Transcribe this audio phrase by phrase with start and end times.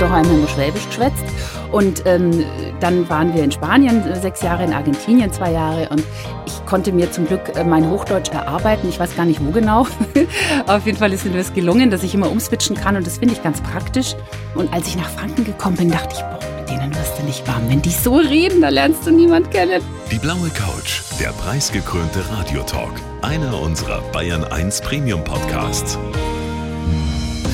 [0.00, 1.24] doch einmal nur Schwäbisch geschwätzt.
[1.72, 2.44] Und ähm,
[2.80, 5.88] dann waren wir in Spanien sechs Jahre, in Argentinien zwei Jahre.
[5.90, 6.02] Und
[6.46, 8.88] ich konnte mir zum Glück äh, mein Hochdeutsch erarbeiten.
[8.88, 9.86] Ich weiß gar nicht, wo genau.
[10.66, 12.96] Auf jeden Fall ist mir das gelungen, dass ich immer umswitchen kann.
[12.96, 14.16] Und das finde ich ganz praktisch.
[14.54, 17.46] Und als ich nach Franken gekommen bin, dachte ich, boah, mit denen wirst du nicht
[17.46, 17.68] warm.
[17.68, 19.82] Wenn die so reden, da lernst du niemand kennen.
[20.10, 22.92] Die blaue Couch, der preisgekrönte Radiotalk.
[23.22, 25.98] Einer unserer Bayern 1 Premium Podcasts.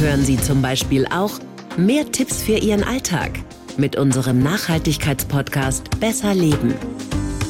[0.00, 1.32] Hören Sie zum Beispiel auch
[1.78, 3.32] mehr Tipps für Ihren Alltag
[3.76, 6.74] mit unserem Nachhaltigkeitspodcast Besser Leben.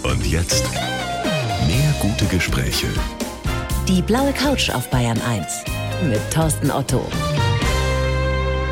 [0.02, 0.64] Und jetzt
[1.66, 2.88] mehr gute Gespräche.
[3.88, 5.46] Die blaue Couch auf Bayern 1
[6.08, 7.06] mit Thorsten Otto.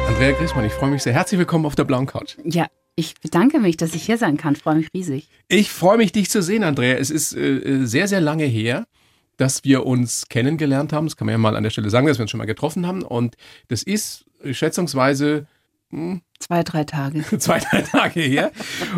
[0.09, 1.13] Andrea Griesmann, ich freue mich sehr.
[1.13, 2.37] Herzlich willkommen auf der blauen Couch.
[2.45, 4.57] Ja, ich bedanke mich, dass ich hier sein kann.
[4.57, 5.29] Freue mich riesig.
[5.47, 6.97] Ich freue mich, dich zu sehen, Andrea.
[6.97, 8.87] Es ist äh, sehr, sehr lange her,
[9.37, 11.07] dass wir uns kennengelernt haben.
[11.07, 12.87] Das kann man ja mal an der Stelle sagen, dass wir uns schon mal getroffen
[12.87, 13.03] haben.
[13.03, 13.37] Und
[13.69, 15.47] das ist schätzungsweise
[15.91, 17.23] hm, zwei, drei Tage.
[17.39, 18.53] zwei, drei Tage her.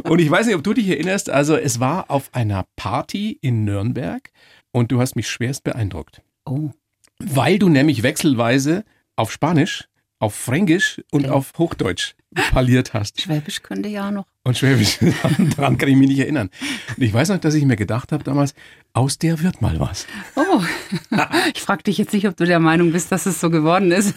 [0.05, 1.29] Und ich weiß nicht, ob du dich erinnerst.
[1.31, 4.31] Also es war auf einer Party in Nürnberg
[4.73, 6.23] und du hast mich schwerst beeindruckt.
[6.45, 6.71] Oh.
[7.19, 9.89] Weil du nämlich wechselweise auf Spanisch,
[10.19, 11.31] auf Fränkisch und okay.
[11.31, 12.15] auf Hochdeutsch
[12.51, 13.21] parliert hast.
[13.21, 14.27] Schwäbisch könnte ja noch.
[14.45, 14.99] Und Schwäbisch,
[15.57, 16.51] daran kann ich mich nicht erinnern.
[16.97, 18.55] Und ich weiß noch, dass ich mir gedacht habe damals,
[18.93, 20.07] aus der wird mal was.
[20.35, 20.63] Oh,
[21.55, 24.15] ich frage dich jetzt nicht, ob du der Meinung bist, dass es so geworden ist.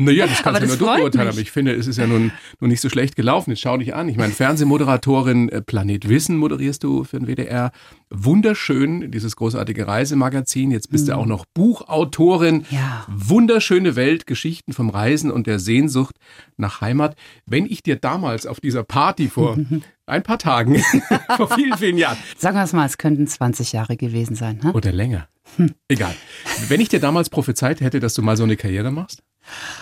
[0.00, 2.30] Naja, das kannst aber du nur du beurteilen, aber ich finde, es ist ja nun,
[2.60, 3.50] nun nicht so schlecht gelaufen.
[3.50, 4.08] Jetzt schau dich an.
[4.08, 7.72] Ich meine, Fernsehmoderatorin äh, Planet Wissen moderierst du für den WDR.
[8.08, 10.70] Wunderschön, dieses großartige Reisemagazin.
[10.70, 11.10] Jetzt bist mhm.
[11.10, 12.64] du auch noch Buchautorin.
[12.70, 13.04] Ja.
[13.08, 16.14] Wunderschöne Welt, Geschichten vom Reisen und der Sehnsucht
[16.56, 17.16] nach Heimat.
[17.44, 19.58] Wenn ich dir damals auf dieser Party vor
[20.06, 20.80] ein paar Tagen,
[21.36, 22.18] vor vielen, vielen Jahren.
[22.36, 24.60] Sagen wir es mal, es könnten 20 Jahre gewesen sein.
[24.62, 24.72] Ne?
[24.74, 25.26] Oder länger.
[25.56, 25.74] Hm.
[25.88, 26.14] Egal.
[26.68, 29.22] Wenn ich dir damals prophezeit hätte, dass du mal so eine Karriere machst,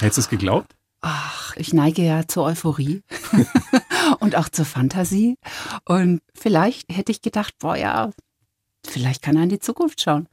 [0.01, 0.75] hättest du es geglaubt?
[1.01, 3.03] Ach, ich neige ja zur Euphorie
[4.21, 5.37] und auch zur Fantasie.
[5.85, 8.11] Und vielleicht hätte ich gedacht, boah ja,
[8.85, 10.29] vielleicht kann er in die Zukunft schauen.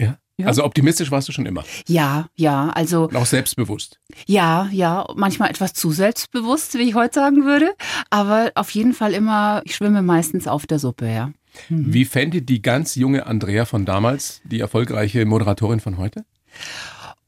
[0.00, 0.18] Ja.
[0.36, 0.48] Ja.
[0.48, 1.62] Also optimistisch warst du schon immer.
[1.86, 3.04] Ja, ja, also.
[3.04, 4.00] Und auch selbstbewusst.
[4.26, 7.72] Ja, ja, manchmal etwas zu selbstbewusst, wie ich heute sagen würde.
[8.10, 11.30] Aber auf jeden Fall immer, ich schwimme meistens auf der Suppe, ja.
[11.68, 11.94] Mhm.
[11.94, 16.24] Wie fände die ganz junge Andrea von damals die erfolgreiche Moderatorin von heute?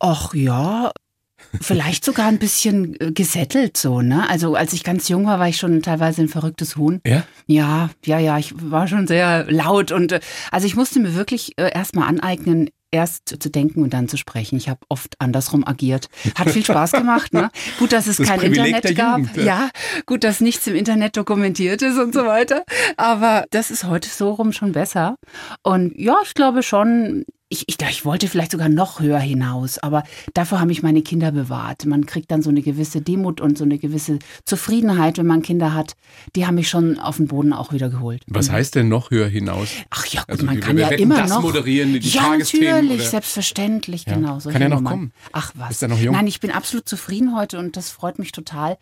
[0.01, 0.91] Ach ja,
[1.61, 4.29] Vielleicht sogar ein bisschen äh, gesettelt so, ne?
[4.29, 7.01] Also als ich ganz jung war, war ich schon teilweise ein verrücktes Huhn.
[7.07, 7.25] Ja?
[7.47, 11.53] Ja, ja, ja, ich war schon sehr laut und äh, also ich musste mir wirklich
[11.59, 14.57] äh, erstmal aneignen, erst zu denken und dann zu sprechen.
[14.57, 16.09] Ich habe oft andersrum agiert.
[16.35, 17.33] Hat viel Spaß gemacht.
[17.33, 17.51] Ne?
[17.79, 19.19] Gut, dass es das kein Privileg Internet gab.
[19.19, 19.45] Jugend, ja.
[19.45, 19.71] ja,
[20.07, 22.65] gut, dass nichts im Internet dokumentiert ist und so weiter.
[22.97, 25.17] Aber das ist heute so rum schon besser.
[25.63, 30.03] Und ja, ich glaube schon, ich, ich, ich wollte vielleicht sogar noch höher hinaus, aber
[30.35, 31.87] dafür haben mich meine Kinder bewahrt.
[31.87, 35.73] Man kriegt dann so eine gewisse Demut und so eine gewisse Zufriedenheit, wenn man Kinder
[35.73, 35.95] hat.
[36.35, 38.23] Die haben mich schon auf den Boden auch wieder geholt.
[38.27, 39.69] Was heißt denn noch höher hinaus?
[39.91, 44.07] Ach ja, gut, also, man kann ja immer das noch moderieren, die ja, natürlich, selbstverständlich,
[44.07, 44.15] ja.
[44.15, 44.39] genau.
[44.39, 45.13] Kann ja noch kommen.
[45.33, 45.73] Ach was.
[45.73, 46.15] Ist er noch jung?
[46.15, 48.77] Nein, ich bin absolut zufrieden heute und das freut mich total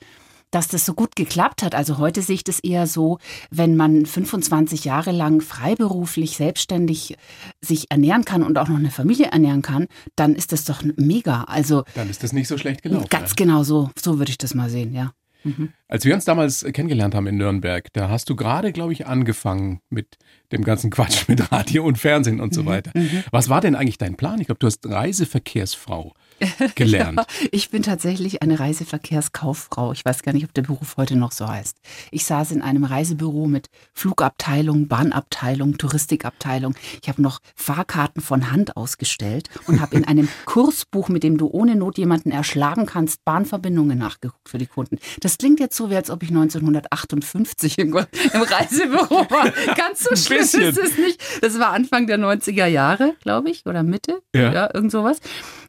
[0.55, 1.75] dass das so gut geklappt hat.
[1.75, 3.19] Also heute sehe ich das eher so,
[3.51, 7.17] wenn man 25 Jahre lang freiberuflich, selbstständig
[7.61, 11.45] sich ernähren kann und auch noch eine Familie ernähren kann, dann ist das doch mega.
[11.45, 13.09] Also dann ist das nicht so schlecht gelaufen.
[13.11, 13.37] Ganz ja.
[13.37, 15.13] genau so, so würde ich das mal sehen, ja.
[15.45, 15.71] Mhm.
[15.89, 19.81] Als wir uns damals kennengelernt haben in Nürnberg, da hast du gerade, glaube ich, angefangen
[19.91, 20.17] mit
[20.53, 22.67] dem ganzen Quatsch mit Radio und Fernsehen und so mhm.
[22.67, 22.93] weiter.
[22.95, 23.25] Mhm.
[23.31, 24.41] Was war denn eigentlich dein Plan?
[24.41, 26.15] Ich glaube, du hast Reiseverkehrsfrau
[26.75, 27.19] gelernt?
[27.19, 29.93] ja, ich bin tatsächlich eine Reiseverkehrskauffrau.
[29.93, 31.77] Ich weiß gar nicht, ob der Beruf heute noch so heißt.
[32.11, 36.75] Ich saß in einem Reisebüro mit Flugabteilung, Bahnabteilung, Touristikabteilung.
[37.03, 41.49] Ich habe noch Fahrkarten von Hand ausgestellt und habe in einem Kursbuch, mit dem du
[41.49, 44.99] ohne Not jemanden erschlagen kannst, Bahnverbindungen nachgeguckt für die Kunden.
[45.21, 49.51] Das klingt jetzt so, wie als ob ich 1958 im, Reisebüro war.
[49.77, 51.23] Ganz so schlimm ist es nicht.
[51.43, 54.23] Das war Anfang der 90er Jahre, glaube ich, oder Mitte.
[54.35, 54.53] Ja.
[54.53, 55.21] ja, irgend sowas.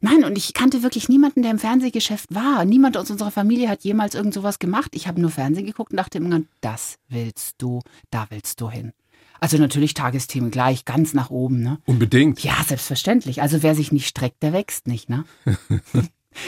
[0.05, 2.63] Nein, und ich kannte wirklich niemanden, der im Fernsehgeschäft war.
[2.63, 4.91] Niemand aus unserer Familie hat jemals irgend sowas gemacht.
[4.93, 7.81] Ich habe nur Fernsehen geguckt und dachte immer, das willst du,
[8.11, 8.93] da willst du hin.
[9.39, 11.63] Also natürlich Tagesthemen gleich, ganz nach oben.
[11.63, 11.79] Ne?
[11.85, 12.43] Unbedingt.
[12.43, 13.41] Ja, selbstverständlich.
[13.41, 15.09] Also wer sich nicht streckt, der wächst nicht.
[15.09, 15.25] Ne?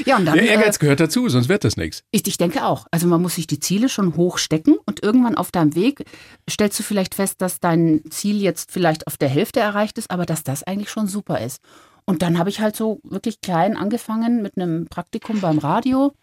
[0.06, 2.03] Ja, und dann, der Ehrgeiz äh, gehört dazu, sonst wird das nichts.
[2.12, 2.88] Ich, ich denke auch.
[2.92, 6.03] Also man muss sich die Ziele schon hoch stecken und irgendwann auf deinem Weg
[6.50, 10.25] stellst du vielleicht fest, dass dein Ziel jetzt vielleicht auf der Hälfte erreicht ist, aber
[10.25, 11.62] dass das eigentlich schon super ist.
[12.09, 16.13] Und dann habe ich halt so wirklich klein angefangen mit einem Praktikum beim Radio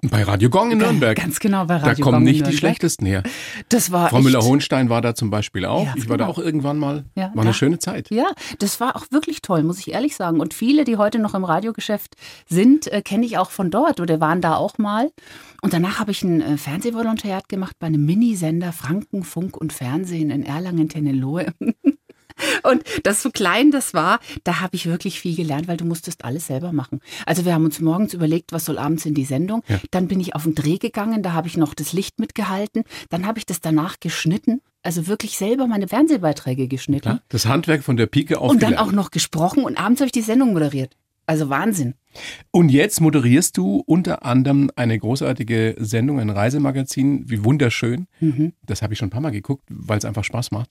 [0.00, 1.16] Bei Radio Gong in Nürnberg.
[1.18, 3.22] Ganz genau, bei Radio Da kommen nicht die schlechtesten her.
[3.68, 5.84] Das war Frau Müller-Hohenstein war da zum Beispiel auch.
[5.84, 6.38] Ja, ich war da genau.
[6.38, 7.04] auch irgendwann mal.
[7.14, 8.10] Ja, war eine da- schöne Zeit.
[8.10, 8.26] Ja,
[8.58, 10.40] das war auch wirklich toll, muss ich ehrlich sagen.
[10.40, 12.16] Und viele, die heute noch im Radiogeschäft
[12.48, 15.10] sind, äh, kenne ich auch von dort oder waren da auch mal.
[15.60, 20.30] Und danach habe ich ein äh, Fernsehvolontariat gemacht bei einem Minisender Franken, Funk und Fernsehen
[20.30, 21.52] in Erlangen-Tennelohe.
[22.62, 26.24] Und das so klein das war, da habe ich wirklich viel gelernt, weil du musstest
[26.24, 27.00] alles selber machen.
[27.26, 29.62] Also wir haben uns morgens überlegt, was soll abends in die Sendung.
[29.68, 29.80] Ja.
[29.90, 32.84] Dann bin ich auf den Dreh gegangen, da habe ich noch das Licht mitgehalten.
[33.10, 34.60] Dann habe ich das danach geschnitten.
[34.82, 37.02] Also wirklich selber meine Fernsehbeiträge geschnitten.
[37.02, 40.06] Klar, das Handwerk von der Pike auf Und dann auch noch gesprochen und abends habe
[40.06, 40.94] ich die Sendung moderiert.
[41.26, 41.94] Also Wahnsinn.
[42.50, 48.06] Und jetzt moderierst du unter anderem eine großartige Sendung, ein Reisemagazin, wie wunderschön.
[48.20, 48.52] Mhm.
[48.64, 50.70] Das habe ich schon ein paar Mal geguckt, weil es einfach Spaß macht.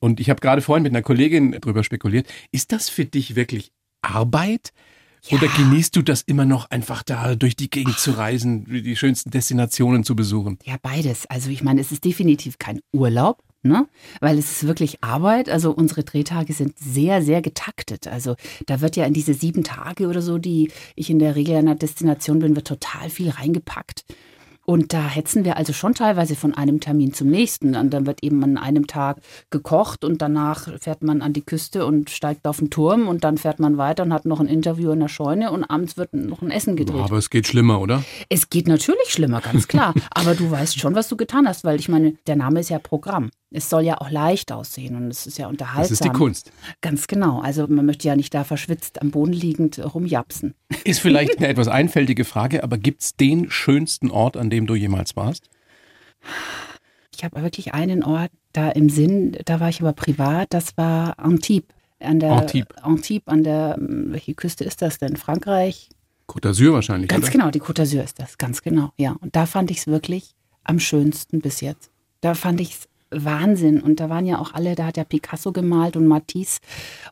[0.00, 2.26] Und ich habe gerade vorhin mit einer Kollegin drüber spekuliert.
[2.50, 3.72] Ist das für dich wirklich
[4.02, 4.72] Arbeit?
[5.30, 9.30] Oder genießt du das immer noch einfach da durch die Gegend zu reisen, die schönsten
[9.30, 10.58] Destinationen zu besuchen?
[10.64, 11.26] Ja, beides.
[11.26, 13.86] Also ich meine, es ist definitiv kein Urlaub, ne?
[14.20, 15.48] Weil es ist wirklich Arbeit.
[15.48, 18.08] Also unsere Drehtage sind sehr, sehr getaktet.
[18.08, 18.36] Also
[18.66, 21.68] da wird ja in diese sieben Tage oder so, die ich in der Regel an
[21.68, 24.04] einer Destination bin, wird total viel reingepackt.
[24.64, 27.74] Und da hetzen wir also schon teilweise von einem Termin zum nächsten.
[27.74, 29.18] Und dann wird eben an einem Tag
[29.50, 33.38] gekocht und danach fährt man an die Küste und steigt auf den Turm und dann
[33.38, 36.42] fährt man weiter und hat noch ein Interview in der Scheune und abends wird noch
[36.42, 37.02] ein Essen gedreht.
[37.02, 38.04] Aber es geht schlimmer, oder?
[38.28, 39.94] Es geht natürlich schlimmer, ganz klar.
[40.10, 42.78] Aber du weißt schon, was du getan hast, weil ich meine, der Name ist ja
[42.78, 43.30] Programm.
[43.54, 45.82] Es soll ja auch leicht aussehen und es ist ja unterhaltsam.
[45.82, 46.52] Das ist die Kunst.
[46.80, 47.40] Ganz genau.
[47.40, 50.54] Also man möchte ja nicht da verschwitzt am Boden liegend rumjapsen.
[50.84, 54.74] Ist vielleicht eine etwas einfältige Frage, aber gibt es den schönsten Ort, an dem du
[54.74, 55.48] jemals warst?
[57.14, 61.18] Ich habe wirklich einen Ort da im Sinn, da war ich aber privat, das war
[61.18, 61.68] Antibes.
[62.00, 62.76] An der, Antibes.
[62.82, 65.16] Antibes, an der, welche Küste ist das denn?
[65.16, 65.88] Frankreich?
[66.26, 67.32] Côte d'Azur wahrscheinlich, Ganz oder?
[67.32, 69.16] genau, die Côte d'Azur ist das, ganz genau, ja.
[69.20, 70.34] Und da fand ich es wirklich
[70.64, 71.90] am schönsten bis jetzt.
[72.20, 73.80] Da fand ich es Wahnsinn.
[73.80, 76.60] Und da waren ja auch alle, da hat ja Picasso gemalt und Matisse.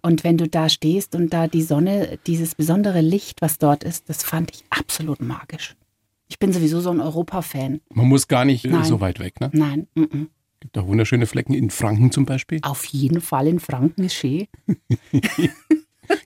[0.02, 4.08] Und wenn du da stehst und da die Sonne, dieses besondere Licht, was dort ist,
[4.08, 5.76] das fand ich absolut magisch.
[6.28, 7.80] Ich bin sowieso so ein Europa-Fan.
[7.92, 8.84] Man muss gar nicht äh, Nein.
[8.84, 9.50] so weit weg, ne?
[9.52, 10.26] Nein, mm -mm.
[10.60, 12.60] Gibt auch wunderschöne Flecken in Franken zum Beispiel.
[12.62, 14.46] auf jeden Fall in Franken ist schön.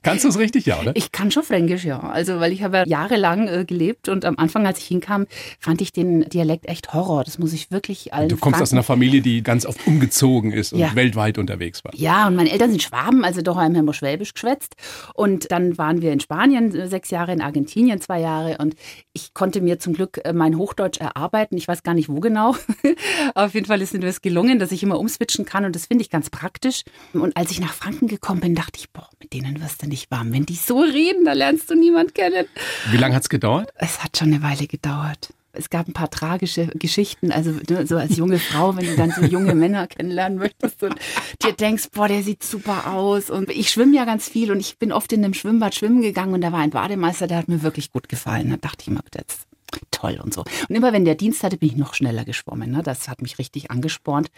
[0.03, 0.91] Kannst du es richtig, ja, oder?
[0.95, 1.99] Ich kann schon Fränkisch, ja.
[1.99, 5.25] Also, weil ich habe ja jahrelang äh, gelebt und am Anfang, als ich hinkam,
[5.59, 7.23] fand ich den Dialekt echt Horror.
[7.23, 10.51] Das muss ich wirklich allen Du kommst aus Franken einer Familie, die ganz oft umgezogen
[10.51, 10.95] ist und Ja.
[10.95, 11.93] weltweit unterwegs war.
[11.95, 14.75] Ja, und meine Eltern sind Schwaben, also doch haben wir immer Schwäbisch geschwätzt.
[15.13, 18.57] Und dann waren wir in Spanien äh, sechs Jahre, in Argentinien zwei Jahre.
[18.59, 18.75] Und
[19.13, 21.57] ich konnte mir zum Glück äh, mein Hochdeutsch erarbeiten.
[21.57, 22.55] Ich weiß gar nicht, wo genau.
[23.35, 25.65] Auf jeden Fall ist mir das gelungen, dass ich immer umswitchen kann.
[25.65, 26.83] Und das finde ich ganz praktisch.
[27.13, 30.11] Und als ich nach Franken gekommen bin, dachte ich, boah, mit denen wirst du nicht
[30.11, 30.31] warm.
[30.31, 32.45] Wenn die so reden, da lernst du niemand kennen.
[32.91, 33.71] Wie lange hat es gedauert?
[33.75, 35.33] Es hat schon eine Weile gedauert.
[35.51, 39.11] Es gab ein paar tragische Geschichten, also ne, so als junge Frau, wenn du dann
[39.11, 40.95] so junge Männer kennenlernen möchtest und
[41.41, 43.31] dir denkst, boah, der sieht super aus.
[43.31, 46.33] Und ich schwimme ja ganz viel und ich bin oft in einem Schwimmbad schwimmen gegangen
[46.33, 48.51] und da war ein Bademeister, der hat mir wirklich gut gefallen.
[48.51, 49.47] Da dachte ich mir, das ist
[49.89, 50.41] toll und so.
[50.69, 52.69] Und immer wenn der Dienst hatte, bin ich noch schneller geschwommen.
[52.69, 52.83] Ne?
[52.83, 54.29] Das hat mich richtig angespornt.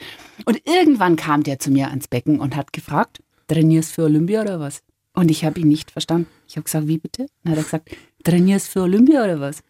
[0.46, 4.60] Und irgendwann kam der zu mir ans Becken und hat gefragt, trainierst für Olympia oder
[4.60, 4.82] was?
[5.14, 6.28] Und ich habe ihn nicht verstanden.
[6.48, 7.26] Ich habe gesagt, wie bitte?
[7.44, 7.90] Dann hat er gesagt,
[8.24, 9.62] trainierst für Olympia oder was?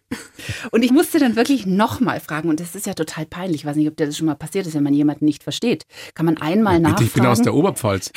[0.71, 2.49] Und ich musste dann wirklich nochmal fragen.
[2.49, 3.61] Und das ist ja total peinlich.
[3.61, 5.85] Ich weiß nicht, ob dir das schon mal passiert ist, wenn man jemanden nicht versteht.
[6.15, 7.05] Kann man einmal Bitte, nachfragen?
[7.07, 8.11] ich bin aus der Oberpfalz.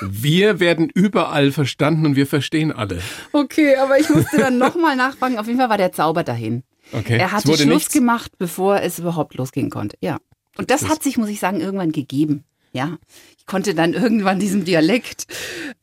[0.00, 3.00] Wir werden überall verstanden und wir verstehen alle.
[3.32, 5.38] okay, aber ich musste dann nochmal nachfragen.
[5.38, 6.62] Auf jeden Fall war der Zauber dahin.
[6.92, 7.18] Okay.
[7.18, 7.92] Er hatte Schluss nichts.
[7.92, 9.96] gemacht, bevor es überhaupt losgehen konnte.
[10.00, 10.18] Ja.
[10.56, 12.44] Und das, Das- hat sich, muss ich sagen, irgendwann gegeben.
[12.72, 12.98] Ja.
[13.38, 15.26] Ich konnte dann irgendwann diesem Dialekt,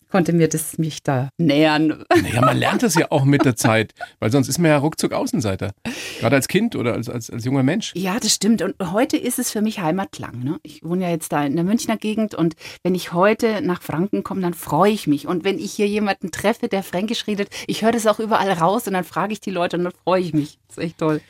[0.09, 2.03] konnte mir das mich da nähern.
[2.21, 5.13] Naja, man lernt das ja auch mit der Zeit, weil sonst ist man ja ruckzuck
[5.13, 5.71] Außenseiter.
[6.19, 7.93] Gerade als Kind oder als, als, als junger Mensch.
[7.95, 8.61] Ja, das stimmt.
[8.61, 10.43] Und heute ist es für mich Heimatklang.
[10.43, 10.59] Ne?
[10.63, 14.23] Ich wohne ja jetzt da in der Münchner Gegend und wenn ich heute nach Franken
[14.23, 15.27] komme, dann freue ich mich.
[15.27, 18.87] Und wenn ich hier jemanden treffe, der Fränkisch redet, ich höre das auch überall raus
[18.87, 20.57] und dann frage ich die Leute und dann freue ich mich.
[20.67, 21.21] Das ist echt toll.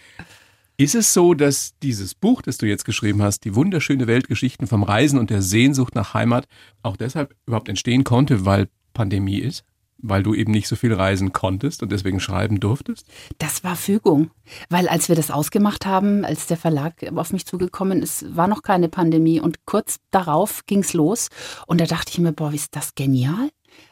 [0.80, 4.84] Ist es so, dass dieses Buch, das du jetzt geschrieben hast, die wunderschöne Weltgeschichten vom
[4.84, 6.48] Reisen und der Sehnsucht nach Heimat,
[6.84, 9.66] auch deshalb überhaupt entstehen konnte, weil Pandemie ist?
[9.98, 13.06] Weil du eben nicht so viel reisen konntest und deswegen schreiben durftest?
[13.40, 14.32] Das war Fügung.
[14.70, 18.62] Weil als wir das ausgemacht haben, als der Verlag auf mich zugekommen ist, war noch
[18.62, 21.28] keine Pandemie und kurz darauf ging's los.
[21.68, 23.50] Und da dachte ich mir, boah, ist das genial?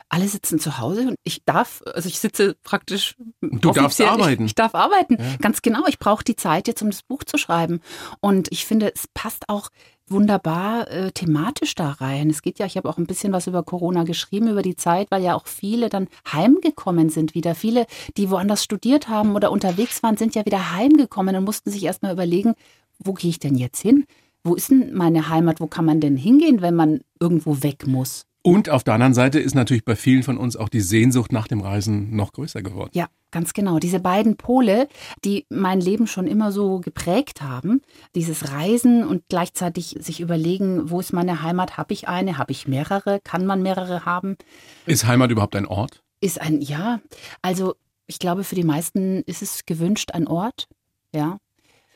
[0.09, 3.15] Alle sitzen zu Hause und ich darf, also ich sitze praktisch.
[3.41, 4.43] Du darfst arbeiten.
[4.43, 5.35] Ich, ich darf arbeiten, ja.
[5.41, 5.85] ganz genau.
[5.87, 7.81] Ich brauche die Zeit jetzt, um das Buch zu schreiben.
[8.21, 9.69] Und ich finde, es passt auch
[10.09, 12.29] wunderbar äh, thematisch da rein.
[12.29, 15.07] Es geht ja, ich habe auch ein bisschen was über Corona geschrieben, über die Zeit,
[15.11, 17.55] weil ja auch viele dann heimgekommen sind wieder.
[17.55, 17.85] Viele,
[18.15, 22.13] die woanders studiert haben oder unterwegs waren, sind ja wieder heimgekommen und mussten sich erstmal
[22.13, 22.53] überlegen,
[22.99, 24.05] wo gehe ich denn jetzt hin?
[24.43, 25.59] Wo ist denn meine Heimat?
[25.59, 28.25] Wo kann man denn hingehen, wenn man irgendwo weg muss?
[28.47, 31.49] Und auf der anderen Seite ist natürlich bei vielen von uns auch die Sehnsucht nach
[31.49, 32.91] dem Reisen noch größer geworden.
[32.93, 33.77] Ja, ganz genau.
[33.77, 34.87] Diese beiden Pole,
[35.25, 37.81] die mein Leben schon immer so geprägt haben,
[38.15, 41.75] dieses Reisen und gleichzeitig sich überlegen, wo ist meine Heimat?
[41.75, 42.37] Habe ich eine?
[42.37, 43.19] Habe ich mehrere?
[43.21, 44.37] Kann man mehrere haben?
[44.85, 46.01] Ist Heimat überhaupt ein Ort?
[46.21, 47.01] Ist ein, ja.
[47.41, 47.75] Also
[48.05, 50.69] ich glaube, für die meisten ist es gewünscht ein Ort.
[51.13, 51.39] Ja.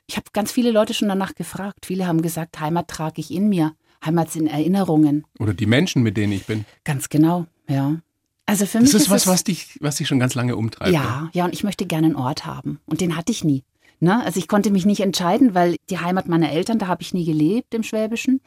[0.06, 1.86] Ich habe ganz viele Leute schon danach gefragt.
[1.86, 3.74] Viele haben gesagt, Heimat trage ich in mir.
[4.04, 5.26] Heimat sind Erinnerungen.
[5.40, 6.66] Oder die Menschen, mit denen ich bin.
[6.84, 8.02] Ganz genau, ja.
[8.46, 10.92] Also für das mich ist, ist was, was dich, was dich schon ganz lange umtreibt.
[10.92, 12.80] Ja, ja, und ich möchte gerne einen Ort haben.
[12.86, 13.64] Und den hatte ich nie.
[14.00, 14.24] Ne?
[14.26, 17.24] Also ich konnte mich nicht entscheiden, weil die Heimat meiner Eltern, da habe ich nie
[17.24, 18.42] gelebt im Schwäbischen.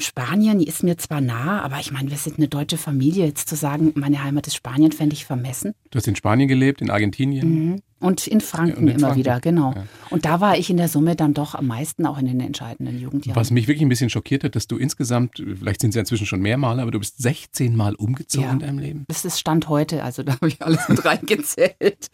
[0.00, 3.26] Spanien ist mir zwar nah, aber ich meine, wir sind eine deutsche Familie.
[3.26, 5.74] Jetzt zu sagen, meine Heimat ist Spanien, fände ich vermessen.
[5.90, 7.48] Du hast in Spanien gelebt, in Argentinien?
[7.48, 7.82] Mhm.
[8.00, 9.18] Und in Franken und in immer Franken.
[9.18, 9.72] wieder, genau.
[9.74, 9.84] Ja.
[10.10, 12.98] Und da war ich in der Summe dann doch am meisten auch in den entscheidenden
[12.98, 13.38] Jugendjahren.
[13.38, 16.26] Was mich wirklich ein bisschen schockiert hat, dass du insgesamt, vielleicht sind es ja inzwischen
[16.26, 18.52] schon mehr Male, aber du bist 16 Mal umgezogen ja.
[18.52, 19.04] in deinem Leben.
[19.08, 22.08] Das ist Stand heute, also da habe ich alles mit reingezählt.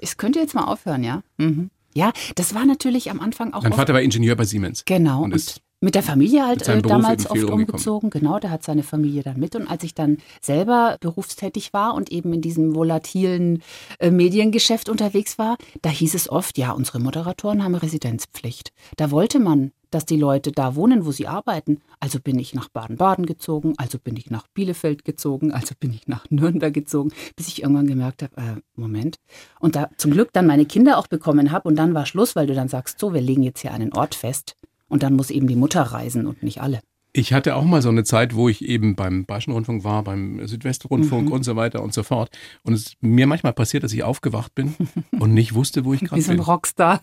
[0.00, 1.22] es könnte jetzt mal aufhören, ja.
[1.36, 1.70] Mhm.
[1.94, 3.62] Ja, das war natürlich am Anfang auch.
[3.62, 4.84] Mein Vater war Ingenieur bei Siemens.
[4.84, 5.22] Genau.
[5.24, 9.22] Und, und mit der Familie halt äh, damals oft umgezogen, genau, der hat seine Familie
[9.22, 9.54] dann mit.
[9.54, 13.62] Und als ich dann selber berufstätig war und eben in diesem volatilen
[13.98, 18.72] äh, Mediengeschäft unterwegs war, da hieß es oft, ja, unsere Moderatoren haben Residenzpflicht.
[18.96, 21.80] Da wollte man, dass die Leute da wohnen, wo sie arbeiten.
[22.00, 26.08] Also bin ich nach Baden-Baden gezogen, also bin ich nach Bielefeld gezogen, also bin ich
[26.08, 29.16] nach Nürnberg gezogen, bis ich irgendwann gemerkt habe, äh, Moment.
[29.60, 32.48] Und da zum Glück dann meine Kinder auch bekommen habe und dann war Schluss, weil
[32.48, 34.56] du dann sagst, so, wir legen jetzt hier einen Ort fest
[34.88, 36.80] und dann muss eben die Mutter reisen und nicht alle.
[37.12, 40.46] Ich hatte auch mal so eine Zeit, wo ich eben beim Bayerischen Rundfunk war, beim
[40.46, 41.32] Südwestrundfunk mhm.
[41.32, 42.30] und so weiter und so fort.
[42.62, 44.74] Und es mir manchmal passiert, dass ich aufgewacht bin
[45.18, 46.18] und nicht wusste, wo ich gerade bin.
[46.20, 47.02] Wie so ein Rockstar.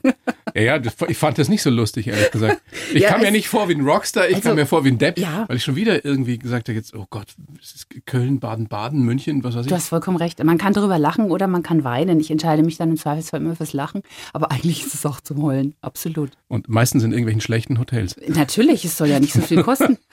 [0.55, 2.61] Ja, ja, ich fand das nicht so lustig, ehrlich gesagt.
[2.93, 4.89] Ich ja, kam mir nicht vor wie ein Rockstar, ich also, kam mir vor wie
[4.89, 5.43] ein Depp, ja.
[5.49, 7.27] weil ich schon wieder irgendwie gesagt habe, jetzt, oh Gott,
[7.61, 9.69] es ist Köln, Baden-Baden, München, was weiß ich.
[9.69, 10.41] Du hast vollkommen recht.
[10.41, 12.21] Man kann darüber lachen oder man kann weinen.
[12.21, 15.43] Ich entscheide mich dann im Zweifelsfall immer fürs Lachen, aber eigentlich ist es auch zum
[15.43, 16.31] Heulen, absolut.
[16.47, 18.15] Und meistens in irgendwelchen schlechten Hotels.
[18.25, 19.97] Natürlich, es soll ja nicht so viel kosten.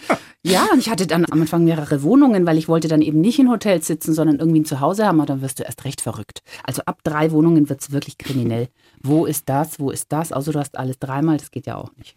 [0.44, 3.38] Ja, und ich hatte dann am Anfang mehrere Wohnungen, weil ich wollte dann eben nicht
[3.38, 6.42] in Hotels sitzen, sondern irgendwie ein Zuhause haben, aber dann wirst du erst recht verrückt.
[6.64, 8.68] Also ab drei Wohnungen wird es wirklich kriminell.
[9.02, 10.32] Wo ist das, wo ist das?
[10.32, 12.16] Also du hast alles dreimal, das geht ja auch nicht.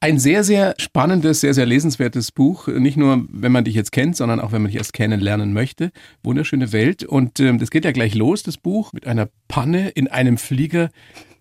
[0.00, 2.68] Ein sehr, sehr spannendes, sehr, sehr lesenswertes Buch.
[2.68, 5.92] Nicht nur, wenn man dich jetzt kennt, sondern auch, wenn man dich erst kennenlernen möchte.
[6.22, 7.04] Wunderschöne Welt.
[7.04, 10.90] Und ähm, das geht ja gleich los, das Buch, mit einer Panne in einem Flieger.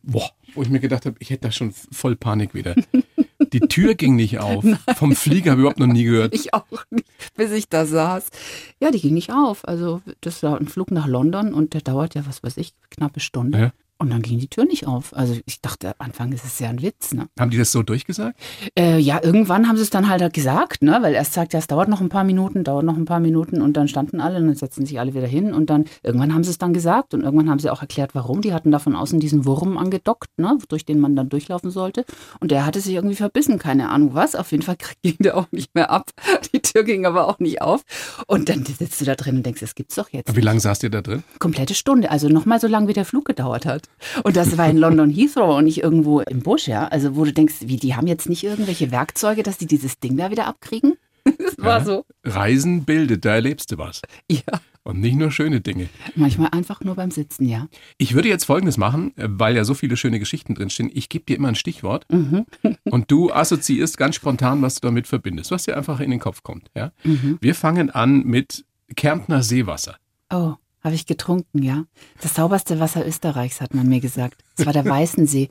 [0.03, 2.75] Boah, wo ich mir gedacht habe, ich hätte da schon voll Panik wieder.
[3.53, 4.63] Die Tür ging nicht auf.
[4.63, 4.79] Nein.
[4.95, 6.33] Vom Flieger habe ich überhaupt noch nie gehört.
[6.33, 7.05] Ich auch nicht,
[7.35, 8.29] bis ich da saß.
[8.79, 9.67] Ja, die ging nicht auf.
[9.67, 13.19] Also das war ein Flug nach London und der dauert ja, was weiß ich, knappe
[13.19, 13.59] Stunde.
[13.59, 13.71] Ja.
[14.01, 15.15] Und dann ging die Tür nicht auf.
[15.15, 17.13] Also ich dachte am Anfang, ist es ja ein Witz.
[17.13, 17.27] Ne?
[17.39, 18.35] Haben die das so durchgesagt?
[18.75, 20.97] Äh, ja, irgendwann haben sie es dann halt gesagt, ne?
[21.03, 23.61] weil erst sagt ja, es dauert noch ein paar Minuten, dauert noch ein paar Minuten
[23.61, 26.43] und dann standen alle und dann setzten sich alle wieder hin und dann irgendwann haben
[26.43, 28.41] sie es dann gesagt und irgendwann haben sie auch erklärt, warum.
[28.41, 30.57] Die hatten da von außen diesen Wurm angedockt, ne?
[30.67, 32.03] durch den man dann durchlaufen sollte
[32.39, 34.33] und der hatte sich irgendwie verbissen, keine Ahnung was.
[34.33, 36.09] Auf jeden Fall ging der auch nicht mehr ab.
[36.55, 37.83] Die Tür ging aber auch nicht auf
[38.25, 40.35] und dann sitzt du da drin und denkst, das gibt's doch jetzt.
[40.35, 41.21] Wie lange saßt ihr da drin?
[41.37, 43.90] Komplette Stunde, also nochmal so lange, wie der Flug gedauert hat.
[44.23, 46.87] Und das war in London Heathrow und nicht irgendwo im Busch, ja.
[46.87, 50.17] Also wo du denkst, wie, die haben jetzt nicht irgendwelche Werkzeuge, dass die dieses Ding
[50.17, 50.97] da wieder abkriegen?
[51.37, 52.05] Das war ja, so.
[52.23, 54.01] Reisen bildet, da erlebst du was.
[54.29, 54.41] Ja.
[54.83, 55.89] Und nicht nur schöne Dinge.
[56.15, 57.67] Manchmal einfach nur beim Sitzen, ja.
[57.99, 60.89] Ich würde jetzt Folgendes machen, weil ja so viele schöne Geschichten drinstehen.
[60.91, 62.47] Ich gebe dir immer ein Stichwort mhm.
[62.85, 66.41] und du assoziierst ganz spontan, was du damit verbindest, was dir einfach in den Kopf
[66.41, 66.71] kommt.
[66.75, 66.91] Ja?
[67.03, 67.37] Mhm.
[67.39, 69.97] Wir fangen an mit Kärntner Seewasser.
[70.33, 70.55] Oh.
[70.83, 71.85] Habe ich getrunken, ja.
[72.21, 74.43] Das sauberste Wasser Österreichs, hat man mir gesagt.
[74.57, 75.49] Es war der Weißensee.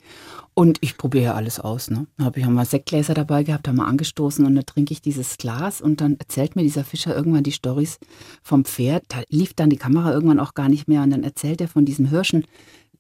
[0.55, 1.91] Und ich probiere ja alles aus.
[1.91, 2.07] Ne?
[2.19, 5.39] Da habe ich mal Sektgläser dabei gehabt, haben mal angestoßen und dann trinke ich dieses
[5.39, 7.99] Glas und dann erzählt mir dieser Fischer irgendwann die Stories
[8.43, 9.05] vom Pferd.
[9.09, 11.85] Da lief dann die Kamera irgendwann auch gar nicht mehr und dann erzählt er von
[11.85, 12.45] diesen Hirschen,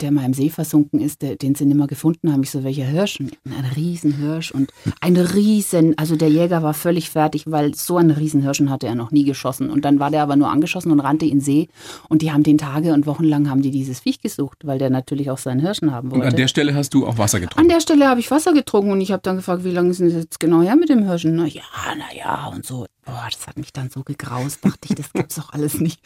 [0.02, 2.42] der mal im See versunken ist, der, den sie nicht mehr gefunden haben.
[2.42, 3.20] Ich so, welcher Hirsch?
[3.20, 8.70] Ein Riesenhirsch und ein Riesen, also der Jäger war völlig fertig, weil so einen Riesenhirschen
[8.70, 9.70] hatte er noch nie geschossen.
[9.70, 11.68] Und dann war der aber nur angeschossen und rannte in See.
[12.08, 14.90] Und die haben den Tage und Wochen lang haben die dieses Viech gesucht, weil der
[14.90, 16.24] natürlich auch seinen Hirschen haben wollte.
[16.24, 17.60] Und an der Stelle hast du auch Wasser getrunken?
[17.60, 20.00] An der Stelle habe ich Wasser getrunken und ich habe dann gefragt, wie lange ist
[20.00, 21.36] denn das jetzt genau her mit dem Hirschen?
[21.36, 21.62] Na ja,
[21.96, 22.86] na ja und so.
[23.04, 26.00] Boah, das hat mich dann so gegraust, dachte ich, das gibt's doch alles nicht.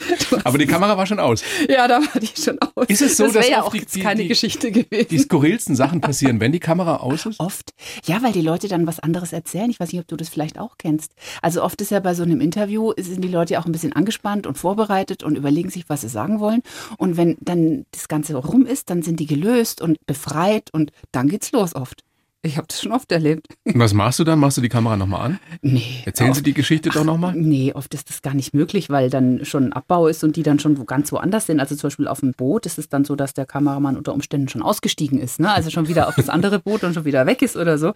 [0.45, 1.43] Aber die Kamera war schon aus.
[1.69, 2.87] Ja, da war die schon aus.
[2.87, 5.09] Ist es so, das dass ja oft auch die, jetzt die, keine die, Geschichte gewesen.
[5.11, 7.41] die skurrilsten Sachen passieren, wenn die Kamera aus ist?
[7.41, 7.73] Oft.
[8.05, 9.71] Ja, weil die Leute dann was anderes erzählen.
[9.71, 11.13] Ich weiß nicht, ob du das vielleicht auch kennst.
[11.43, 13.93] Also oft ist ja bei so einem Interview, sind die Leute ja auch ein bisschen
[13.93, 16.63] angespannt und vorbereitet und überlegen sich, was sie sagen wollen.
[16.99, 21.29] Und wenn dann das Ganze rum ist, dann sind die gelöst und befreit und dann
[21.29, 22.03] geht's los oft.
[22.45, 23.47] Ich habe das schon oft erlebt.
[23.65, 24.39] Was machst du dann?
[24.39, 25.39] Machst du die Kamera nochmal an?
[25.63, 26.03] Nee.
[26.05, 27.35] Erzählen oft, Sie die Geschichte doch nochmal?
[27.35, 30.43] Nee, oft ist das gar nicht möglich, weil dann schon ein Abbau ist und die
[30.43, 31.59] dann schon wo ganz woanders sind.
[31.59, 34.51] Also zum Beispiel auf dem Boot ist es dann so, dass der Kameramann unter Umständen
[34.51, 35.41] schon ausgestiegen ist.
[35.41, 35.51] Ne?
[35.51, 37.95] Also schon wieder auf das andere Boot und schon wieder weg ist oder so.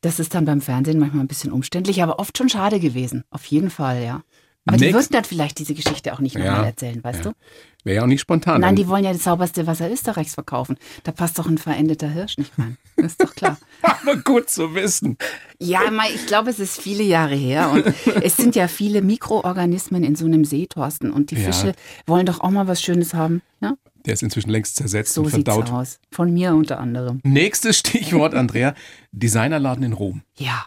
[0.00, 3.24] Das ist dann beim Fernsehen manchmal ein bisschen umständlich, aber oft schon schade gewesen.
[3.28, 4.22] Auf jeden Fall, ja.
[4.66, 7.30] Aber die Nächst- würden dann vielleicht diese Geschichte auch nicht nochmal Ja, erzählen, weißt ja.
[7.32, 7.36] du?
[7.84, 8.62] Wäre ja auch nicht spontan.
[8.62, 10.78] Nein, die wollen ja das sauberste Wasser Österreichs verkaufen.
[11.02, 12.78] Da passt doch ein verendeter Hirsch nicht rein.
[12.96, 13.58] Das ist doch klar.
[13.82, 15.18] Aber gut zu wissen.
[15.58, 15.80] Ja,
[16.14, 17.84] ich glaube, es ist viele Jahre her und
[18.22, 21.10] es sind ja viele Mikroorganismen in so einem See, Thorsten.
[21.10, 21.52] Und die Ja.
[21.52, 21.74] Fische
[22.06, 23.42] wollen doch auch mal was Schönes haben.
[23.60, 23.74] Ja?
[24.06, 25.70] Der ist inzwischen längst zersetzt So und sieht's verdaut.
[25.70, 25.98] aus.
[26.10, 27.20] Von mir unter anderem.
[27.22, 28.74] Nächstes Stichwort, Andrea.
[29.12, 30.22] Designerladen in Rom.
[30.38, 30.64] Ja,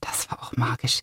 [0.00, 1.00] das war auch magisch.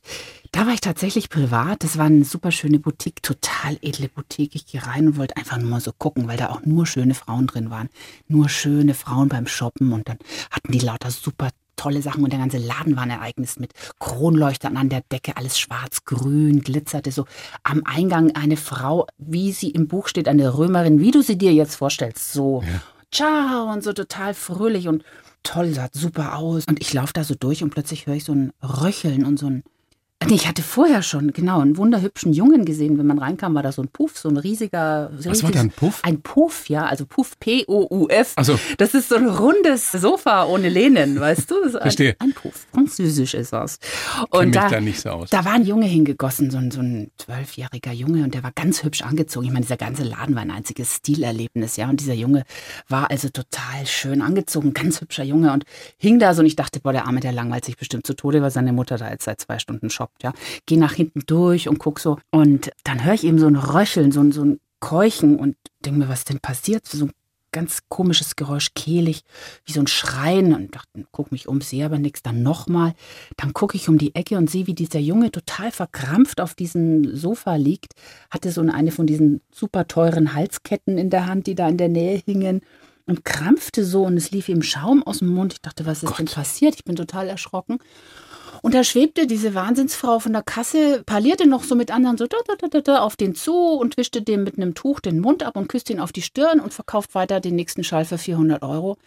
[0.52, 1.84] Da war ich tatsächlich privat.
[1.84, 4.56] Das war eine super schöne Boutique, total edle Boutique.
[4.56, 7.14] Ich gehe rein und wollte einfach nur mal so gucken, weil da auch nur schöne
[7.14, 7.90] Frauen drin waren.
[8.28, 10.18] Nur schöne Frauen beim Shoppen und dann
[10.52, 14.78] hatten die lauter super tolle Sachen und der ganze Laden war ein Ereignis mit Kronleuchtern
[14.78, 17.26] an der Decke, alles schwarz-grün, glitzerte so.
[17.64, 21.54] Am Eingang eine Frau, wie sie im Buch steht, eine Römerin, wie du sie dir
[21.54, 22.64] jetzt vorstellst, so.
[23.12, 25.04] Ciao und so total fröhlich und
[25.46, 26.66] toll, sah super aus.
[26.68, 29.48] Und ich laufe da so durch und plötzlich höre ich so ein Röcheln und so
[29.48, 29.64] ein.
[30.24, 32.98] Nee, ich hatte vorher schon, genau, einen wunderhübschen Jungen gesehen.
[32.98, 35.12] Wenn man reinkam, war da so ein Puff, so ein riesiger.
[35.24, 36.00] Was war da ein Puff?
[36.04, 38.34] Ein Puff, ja, also Puff, P-O-U-F.
[38.36, 38.58] Ach so.
[38.78, 41.56] Das ist so ein rundes Sofa ohne Lehnen, weißt du?
[41.60, 42.16] Das ist ein, Verstehe.
[42.20, 42.66] Ein Puff.
[42.74, 43.78] Französisch ist das.
[44.30, 45.30] Und mich da, da nicht so aus.
[45.30, 48.84] da war ein Junge hingegossen, so ein, so ein zwölfjähriger Junge, und der war ganz
[48.84, 49.46] hübsch angezogen.
[49.46, 51.88] Ich meine, dieser ganze Laden war ein einziges Stilerlebnis, ja.
[51.88, 52.46] Und dieser Junge
[52.88, 55.66] war also total schön angezogen, ganz hübscher Junge und
[55.98, 56.40] hing da so.
[56.40, 58.98] Und ich dachte, boah, der Arme, der langweilt sich bestimmt zu Tode, weil seine Mutter
[58.98, 60.34] da jetzt seit zwei Stunden shoppt, ja.
[60.66, 62.18] Geh nach hinten durch und guck so.
[62.32, 66.00] Und dann höre ich eben so ein Röcheln, so ein, so ein Keuchen und denke
[66.00, 66.86] mir, was denn passiert?
[66.86, 67.12] So ein
[67.52, 69.24] ganz komisches Geräusch, kehlig,
[69.64, 70.54] wie so ein Schreien.
[70.54, 72.22] Und dachte, guck mich um, sehe aber nichts.
[72.22, 72.94] Dann nochmal.
[73.38, 77.16] Dann gucke ich um die Ecke und sehe, wie dieser Junge total verkrampft auf diesem
[77.16, 77.94] Sofa liegt.
[78.30, 81.90] Hatte so eine von diesen super teuren Halsketten in der Hand, die da in der
[81.90, 82.62] Nähe hingen.
[83.08, 85.54] Und krampfte so und es lief ihm Schaum aus dem Mund.
[85.54, 86.74] Ich dachte, was ist denn passiert?
[86.74, 87.78] Ich bin total erschrocken.
[88.66, 92.38] Und da schwebte diese Wahnsinnsfrau von der Kasse, parlierte noch so mit anderen so da,
[92.48, 95.44] da, da, da, da, auf den zu und wischte dem mit einem Tuch den Mund
[95.44, 98.64] ab und küsste ihn auf die Stirn und verkauft weiter den nächsten Schall für 400
[98.64, 98.98] Euro.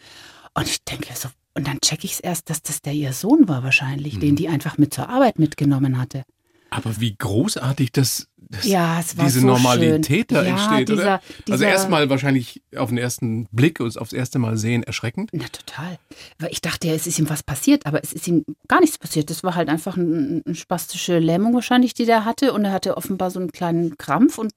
[0.54, 3.48] Und ich denke so, und dann checke ich es erst, dass das der ihr Sohn
[3.48, 6.22] war wahrscheinlich, den die einfach mit zur Arbeit mitgenommen hatte.
[6.70, 10.36] Aber wie großartig das, das Ja, diese so Normalität schön.
[10.36, 10.96] da Ja, entsteht, oder?
[11.02, 15.30] dieser- also dieser- erstmal wahrscheinlich auf den ersten Blick und aufs erste Mal sehen erschreckend.
[15.32, 15.98] Na, total.
[16.38, 18.98] Weil ich dachte, ja, es ist ihm was passiert, aber es ist ihm gar nichts
[18.98, 19.30] passiert.
[19.30, 22.52] Das war halt einfach ein- eine spastische Lähmung wahrscheinlich, die der hatte.
[22.52, 24.52] Und er hatte offenbar so einen kleinen Krampf und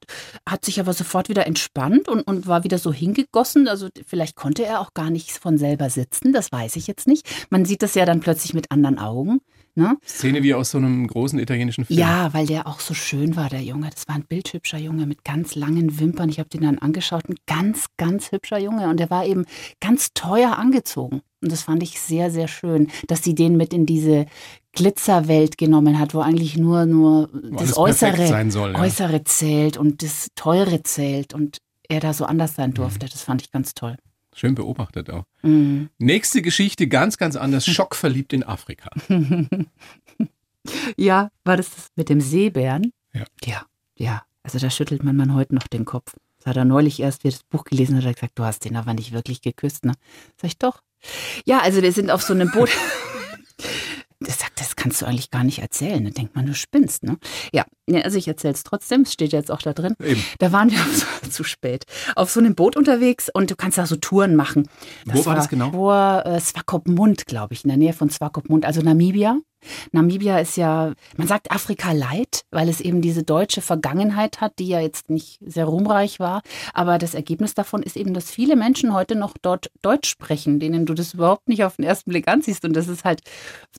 [0.48, 3.68] hat sich aber sofort wieder entspannt und, und war wieder so hingegossen.
[3.70, 7.26] Also vielleicht konnte er auch gar nicht von selber sitzen, das weiß ich jetzt nicht.
[7.50, 9.40] Man sieht das ja dann plötzlich mit anderen Augen.
[9.76, 9.98] Ne?
[10.06, 11.98] Szene wie aus so einem großen italienischen Film.
[11.98, 13.90] Ja, weil der auch so schön war, der Junge.
[13.90, 16.30] Das war ein bildhübscher Junge mit ganz langen Wimpern.
[16.30, 17.30] Ich habe den dann angeschaut.
[17.30, 18.90] Ein ganz, ganz hübscher Junge.
[18.90, 19.46] Und der war eben
[19.80, 21.22] ganz teuer angezogen.
[21.42, 24.26] Und das fand ich sehr, sehr schön, dass sie den mit in diese
[24.74, 28.80] Glitzerwelt genommen hat, wo eigentlich nur, nur das alles perfekt Äußere, soll, ja.
[28.80, 31.34] Äußere zählt und das Teure zählt.
[31.34, 33.08] Und er da so anders sein durfte.
[33.08, 33.96] Das fand ich ganz toll.
[34.34, 35.26] Schön beobachtet auch.
[35.42, 35.90] Mhm.
[35.98, 37.66] Nächste Geschichte, ganz, ganz anders.
[37.66, 38.90] Schockverliebt in Afrika.
[40.98, 42.94] Ja, war das das mit dem Seebären?
[43.14, 43.26] Ja.
[43.44, 43.66] Ja,
[43.98, 44.24] ja.
[44.44, 46.16] Also da schüttelt man man heute noch den Kopf.
[46.38, 48.44] Das hat er neulich erst, wie er das Buch gelesen hat, hat er gesagt, du
[48.44, 49.94] hast den aber nicht wirklich geküsst, ne?
[50.38, 50.82] Sag ich doch.
[51.46, 52.70] Ja, also wir sind auf so einem Boot.
[54.24, 56.04] Das sagt, das kannst du eigentlich gar nicht erzählen.
[56.04, 57.18] Da denkt man, du spinnst, ne?
[57.52, 59.02] Ja, ja, also ich erzähle es trotzdem.
[59.02, 59.96] Es steht jetzt auch da drin.
[60.04, 60.24] Eben.
[60.40, 60.78] Da waren wir
[61.24, 64.70] so, zu spät auf so einem Boot unterwegs und du kannst da so Touren machen.
[65.06, 65.72] Wo war das genau?
[65.72, 69.38] Vor äh, Swakopmund, glaube ich, in der Nähe von Swakopmund, also Namibia.
[69.92, 74.68] Namibia ist ja, man sagt Afrika light, weil es eben diese deutsche Vergangenheit hat, die
[74.68, 76.42] ja jetzt nicht sehr ruhmreich war.
[76.74, 80.86] Aber das Ergebnis davon ist eben, dass viele Menschen heute noch dort Deutsch sprechen, denen
[80.86, 82.66] du das überhaupt nicht auf den ersten Blick ansiehst.
[82.66, 83.22] Und das ist halt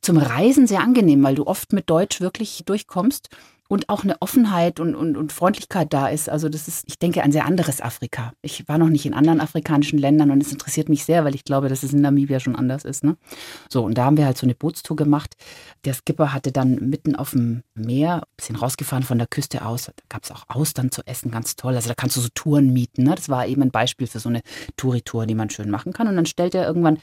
[0.01, 3.29] zum Reisen sehr angenehm, weil du oft mit Deutsch wirklich durchkommst.
[3.69, 6.29] und auch eine Offenheit und, und, und Freundlichkeit da ist.
[6.29, 8.35] Also das ist, ich denke, ein sehr anderes Afrika.
[8.43, 11.45] Ich war noch nicht in anderen afrikanischen Ländern und es interessiert mich sehr, weil ich
[11.45, 13.03] glaube, dass es in Namibia schon anders ist.
[13.03, 13.17] Ne?
[13.71, 15.37] So, und da haben wir halt so eine Bootstour gemacht.
[15.87, 19.87] Der Skipper hatte dann mitten auf dem Meer, ein bisschen rausgefahren von der Küste aus,
[19.87, 21.75] da gab es auch Austern zu essen, ganz toll.
[21.75, 23.05] Also da kannst du so Touren mieten.
[23.05, 23.15] Ne?
[23.15, 24.43] Das war eben ein Beispiel für so eine
[24.77, 26.09] Touri-Tour, die man schön machen kann.
[26.09, 26.99] Und dann stellt er irgendwann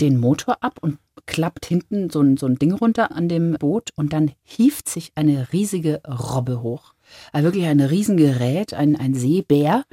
[0.00, 3.90] den Motor ab und klappt hinten so ein, so ein Ding runter an dem Boot
[3.94, 6.94] und dann hieft sich eine riesige Robbe hoch.
[7.32, 9.84] Also wirklich ein Riesengerät, ein, ein Seebär,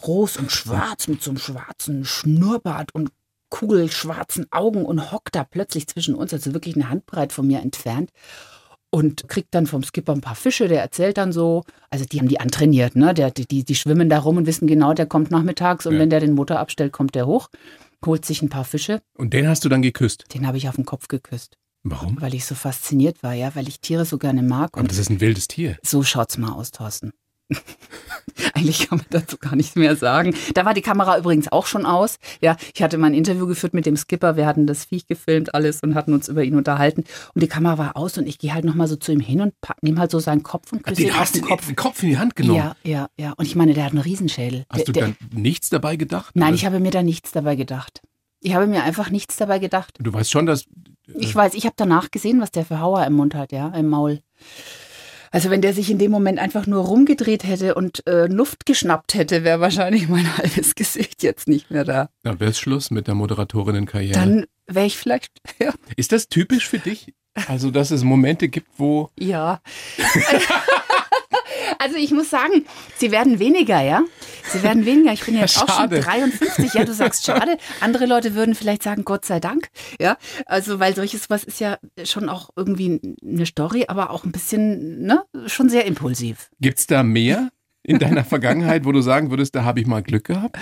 [0.00, 3.10] groß und schwarz mit so einem schwarzen Schnurrbart und
[3.50, 8.10] kugelschwarzen Augen und hockt da plötzlich zwischen uns, also wirklich eine Handbreit von mir entfernt
[8.90, 12.28] und kriegt dann vom Skipper ein paar Fische, der erzählt dann so, also die haben
[12.28, 13.14] die antrainiert, ne?
[13.14, 16.00] Der, die, die schwimmen da rum und wissen genau, der kommt nachmittags und ja.
[16.00, 17.48] wenn der den Motor abstellt, kommt der hoch
[18.06, 19.00] holt sich ein paar Fische.
[19.16, 20.26] Und den hast du dann geküsst?
[20.34, 21.58] Den habe ich auf den Kopf geküsst.
[21.84, 22.20] Warum?
[22.20, 24.76] Weil ich so fasziniert war, ja, weil ich Tiere so gerne mag.
[24.78, 25.78] Aber das ist ein wildes Tier.
[25.82, 27.12] So schaut's mal aus, Thorsten.
[28.54, 30.34] Eigentlich kann man dazu gar nichts mehr sagen.
[30.54, 32.18] Da war die Kamera übrigens auch schon aus.
[32.40, 34.36] Ja, ich hatte mal ein Interview geführt mit dem Skipper.
[34.36, 37.04] Wir hatten das Viech gefilmt, alles und hatten uns über ihn unterhalten.
[37.34, 39.54] Und die Kamera war aus und ich gehe halt nochmal so zu ihm hin und
[39.82, 41.66] nehme halt so seinen Kopf und küsse ihn auf den Kopf.
[41.66, 42.58] Den Kopf in die Hand genommen?
[42.58, 43.32] Ja, ja, ja.
[43.36, 44.64] Und ich meine, der hat einen Riesenschädel.
[44.70, 46.34] Hast der, du dann der, nichts dabei gedacht?
[46.34, 46.54] Nein, oder?
[46.54, 48.02] ich habe mir da nichts dabei gedacht.
[48.40, 49.96] Ich habe mir einfach nichts dabei gedacht.
[50.00, 50.62] Du weißt schon, dass.
[50.62, 53.68] Äh ich weiß, ich habe danach gesehen, was der für Hauer im Mund hat, ja,
[53.68, 54.20] im Maul.
[55.32, 59.14] Also wenn der sich in dem Moment einfach nur rumgedreht hätte und äh, Luft geschnappt
[59.14, 62.10] hätte, wäre wahrscheinlich mein halbes Gesicht jetzt nicht mehr da.
[62.22, 64.12] Dann wäre es Schluss mit der Moderatorinnenkarriere.
[64.12, 65.32] Dann wäre ich vielleicht.
[65.58, 65.72] Ja.
[65.96, 67.14] Ist das typisch für dich?
[67.46, 69.10] Also, dass es Momente gibt, wo.
[69.18, 69.60] Ja.
[71.82, 72.64] Also ich muss sagen,
[72.96, 74.02] sie werden weniger, ja.
[74.48, 75.12] Sie werden weniger.
[75.12, 76.74] Ich bin jetzt ja, auch schon 53.
[76.74, 77.56] Ja, du sagst schade.
[77.80, 79.68] Andere Leute würden vielleicht sagen, Gott sei Dank.
[80.00, 80.16] Ja,
[80.46, 85.02] also weil solches was ist ja schon auch irgendwie eine Story, aber auch ein bisschen,
[85.02, 86.50] ne, schon sehr impulsiv.
[86.60, 87.50] Gibt's da mehr?
[87.84, 90.56] In deiner Vergangenheit, wo du sagen würdest, da habe ich mal Glück gehabt?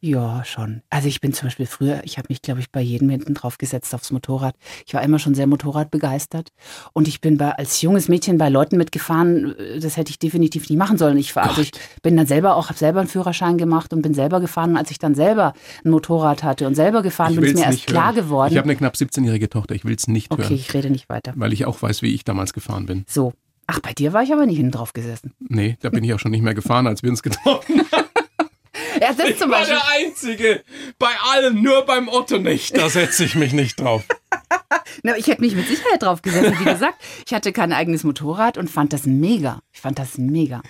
[0.00, 0.82] Ja, schon.
[0.90, 3.58] Also ich bin zum Beispiel früher, ich habe mich, glaube ich, bei jedem hinten drauf
[3.58, 4.56] gesetzt aufs Motorrad.
[4.86, 6.48] Ich war immer schon sehr Motorradbegeistert.
[6.92, 10.78] Und ich bin bei, als junges Mädchen bei Leuten mitgefahren, das hätte ich definitiv nicht
[10.78, 11.16] machen sollen.
[11.16, 11.70] Ich war, also ich
[12.02, 14.70] bin dann selber auch, habe selber einen Führerschein gemacht und bin selber gefahren.
[14.70, 17.86] Und als ich dann selber ein Motorrad hatte und selber gefahren bin, ist mir erst
[17.86, 18.16] klar hören.
[18.16, 18.52] geworden.
[18.52, 20.52] Ich habe eine knapp 17-jährige Tochter, ich will es nicht okay, hören.
[20.52, 21.32] Okay, ich rede nicht weiter.
[21.36, 23.04] Weil ich auch weiß, wie ich damals gefahren bin.
[23.08, 23.32] So,
[23.66, 25.32] Ach, bei dir war ich aber nicht hinten drauf gesessen.
[25.40, 28.04] Nee, da bin ich auch schon nicht mehr gefahren, als wir uns getroffen haben.
[29.00, 30.62] Ja, das ich zum war der Einzige.
[30.98, 32.76] Bei allen, nur beim Otto nicht.
[32.76, 34.04] Da setze ich mich nicht drauf.
[35.02, 36.58] Na, ich hätte mich mit Sicherheit drauf gesessen.
[36.58, 36.94] Wie gesagt,
[37.26, 39.60] ich hatte kein eigenes Motorrad und fand das mega.
[39.72, 40.62] Ich fand das mega.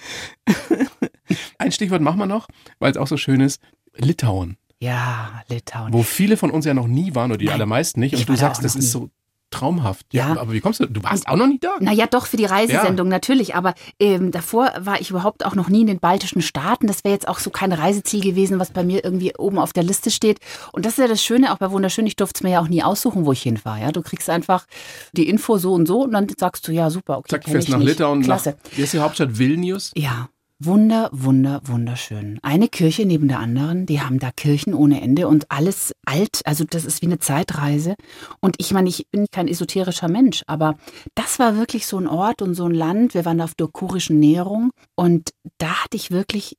[1.59, 3.61] Ein Stichwort machen wir noch, weil es auch so schön ist.
[3.97, 4.57] Litauen.
[4.79, 5.93] Ja, Litauen.
[5.93, 8.15] Wo viele von uns ja noch nie waren oder die Nein, allermeisten nicht.
[8.15, 9.11] Und du sagst, das ist so
[9.55, 10.07] traumhaft.
[10.13, 10.87] Ja, ja, aber wie kommst du?
[10.87, 11.75] Du warst auch noch nie da?
[11.81, 13.11] Naja, doch, für die Reisesendung ja.
[13.11, 13.55] natürlich.
[13.55, 16.87] Aber ähm, davor war ich überhaupt auch noch nie in den baltischen Staaten.
[16.87, 19.83] Das wäre jetzt auch so kein Reiseziel gewesen, was bei mir irgendwie oben auf der
[19.83, 20.39] Liste steht.
[20.73, 22.69] Und das ist ja das Schöne, auch bei Wunderschön, ich durfte es mir ja auch
[22.69, 23.81] nie aussuchen, wo ich hinfahre.
[23.81, 23.93] Ja?
[23.93, 24.67] Du kriegst einfach
[25.13, 27.31] die Info so und so und dann sagst du, ja, super, okay.
[27.31, 28.23] Zack, fährst nach Litauen.
[28.23, 28.57] Klasse.
[28.63, 29.39] Nach, wie ist die Hauptstadt?
[29.39, 29.93] Vilnius?
[29.95, 30.29] Ja.
[30.61, 32.39] Wunder, wunder, wunderschön.
[32.43, 36.65] Eine Kirche neben der anderen, die haben da Kirchen ohne Ende und alles alt, also
[36.65, 37.97] das ist wie eine Zeitreise.
[38.41, 40.79] Und ich meine, ich bin kein esoterischer Mensch, aber
[41.17, 43.15] das war wirklich so ein Ort und so ein Land.
[43.15, 46.57] Wir waren auf der kurischen Näherung und da hatte ich wirklich,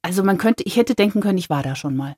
[0.00, 2.16] also man könnte, ich hätte denken können, ich war da schon mal.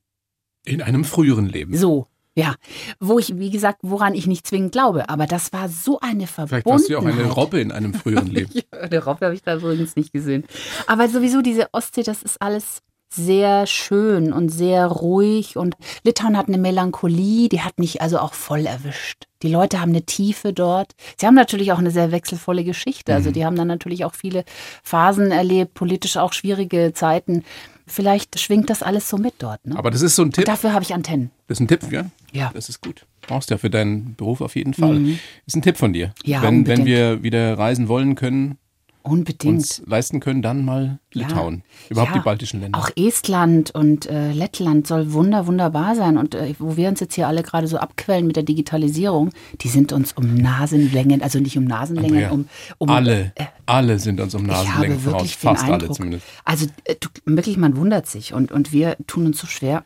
[0.65, 1.77] In einem früheren Leben.
[1.77, 2.55] So, ja,
[2.99, 6.49] wo ich, wie gesagt, woran ich nicht zwingend glaube, aber das war so eine Verbundenheit.
[6.49, 8.51] Vielleicht warst du ja auch eine Robbe in einem früheren Leben.
[8.55, 10.45] ja, eine Robbe habe ich da übrigens nicht gesehen.
[10.87, 12.83] Aber sowieso diese Ostsee, das ist alles
[13.14, 18.33] sehr schön und sehr ruhig und Litauen hat eine Melancholie, die hat mich also auch
[18.33, 19.25] voll erwischt.
[19.42, 20.92] Die Leute haben eine Tiefe dort.
[21.18, 23.12] Sie haben natürlich auch eine sehr wechselvolle Geschichte.
[23.12, 23.33] Also mhm.
[23.35, 24.45] die haben dann natürlich auch viele
[24.83, 27.45] Phasen erlebt, politisch auch schwierige Zeiten.
[27.92, 29.66] Vielleicht schwingt das alles so mit dort.
[29.66, 29.76] Ne?
[29.76, 30.44] Aber das ist so ein Tipp.
[30.44, 31.31] Und dafür habe ich Antennen.
[31.46, 32.07] Das ist ein Tipp, ja?
[32.33, 32.50] Ja.
[32.55, 33.05] Das ist gut.
[33.20, 34.94] Brauchst du ja für deinen Beruf auf jeden Fall.
[34.98, 35.18] Mhm.
[35.46, 36.14] Ist ein Tipp von dir.
[36.24, 38.57] Ja, wenn, wenn wir wieder reisen wollen können,
[39.03, 39.55] Unbedingt.
[39.55, 41.62] uns leisten können, dann mal Litauen.
[41.65, 41.91] Ja.
[41.91, 42.19] Überhaupt ja.
[42.19, 42.79] die baltischen Länder.
[42.79, 46.17] Auch Estland und äh, Lettland soll wunder, wunderbar sein.
[46.17, 49.69] Und äh, wo wir uns jetzt hier alle gerade so abquellen mit der Digitalisierung, die
[49.69, 52.88] sind uns um Nasenlängen, also nicht um Nasenlängen, um, um.
[52.88, 55.33] alle, äh, alle sind uns um Nasenlängen voraus.
[55.33, 56.27] Fast Eindruck, alle zumindest.
[56.45, 58.33] Also äh, du, wirklich, man wundert sich.
[58.35, 59.85] Und, und wir tun uns so schwer.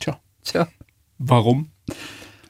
[0.00, 0.20] Tja.
[0.42, 0.68] Tja.
[1.18, 1.70] Warum?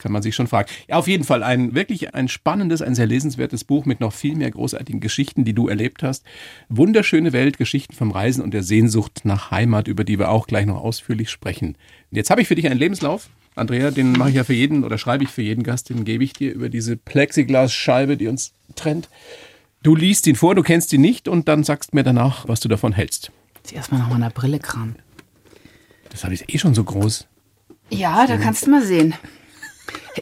[0.00, 0.68] Kann man sich schon fragen.
[0.88, 4.34] Ja, auf jeden Fall ein wirklich ein spannendes, ein sehr lesenswertes Buch mit noch viel
[4.34, 6.24] mehr großartigen Geschichten, die du erlebt hast.
[6.68, 10.66] Wunderschöne Welt, Geschichten vom Reisen und der Sehnsucht nach Heimat, über die wir auch gleich
[10.66, 11.76] noch ausführlich sprechen.
[12.10, 13.30] Jetzt habe ich für dich einen Lebenslauf.
[13.54, 16.24] Andrea, den mache ich ja für jeden oder schreibe ich für jeden Gast, den gebe
[16.24, 19.08] ich dir über diese Plexiglasscheibe, die uns trennt.
[19.82, 22.68] Du liest ihn vor, du kennst ihn nicht und dann sagst mir danach, was du
[22.68, 23.32] davon hältst.
[23.56, 24.96] Jetzt erstmal nach meiner Brille kramen.
[26.10, 27.26] Das habe ich eh schon so groß.
[27.90, 29.14] Ja, da kannst du mal sehen.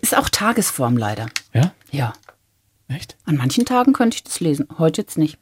[0.00, 1.26] Ist auch Tagesform leider.
[1.52, 1.72] Ja?
[1.90, 2.12] Ja.
[2.88, 3.16] Echt?
[3.24, 5.38] An manchen Tagen könnte ich das lesen, heute jetzt nicht.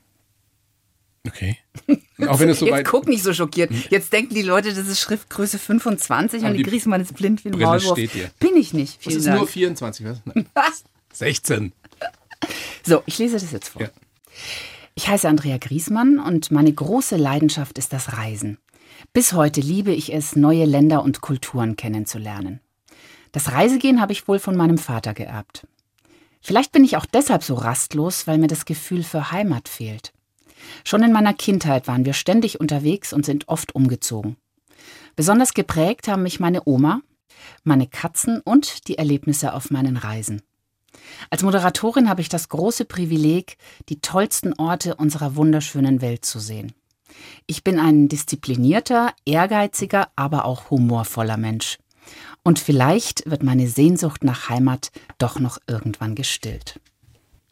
[1.26, 1.56] Okay.
[2.26, 3.70] Auch wenn es so jetzt guck nicht so schockiert.
[3.90, 7.44] Jetzt denken die Leute, das ist Schriftgröße 25 Aber und die die Griesmann ist blind
[7.44, 7.98] wie ein Brille Maulwurf.
[7.98, 8.30] steht dir.
[8.38, 9.04] Bin ich nicht.
[9.04, 9.38] Das ist Dank.
[9.38, 10.20] nur 24, was?
[10.24, 10.46] Nein.
[10.54, 10.84] Was?
[11.12, 11.72] 16.
[12.84, 13.82] So, ich lese das jetzt vor.
[13.82, 13.88] Ja.
[14.94, 18.58] Ich heiße Andrea Griesmann und meine große Leidenschaft ist das Reisen.
[19.12, 22.60] Bis heute liebe ich es, neue Länder und Kulturen kennenzulernen.
[23.32, 25.66] Das Reisegehen habe ich wohl von meinem Vater geerbt.
[26.40, 30.12] Vielleicht bin ich auch deshalb so rastlos, weil mir das Gefühl für Heimat fehlt.
[30.84, 34.36] Schon in meiner Kindheit waren wir ständig unterwegs und sind oft umgezogen.
[35.16, 37.00] Besonders geprägt haben mich meine Oma,
[37.64, 40.42] meine Katzen und die Erlebnisse auf meinen Reisen.
[41.30, 43.56] Als Moderatorin habe ich das große Privileg,
[43.88, 46.72] die tollsten Orte unserer wunderschönen Welt zu sehen.
[47.46, 51.78] Ich bin ein disziplinierter, ehrgeiziger, aber auch humorvoller Mensch.
[52.46, 56.78] Und vielleicht wird meine Sehnsucht nach Heimat doch noch irgendwann gestillt.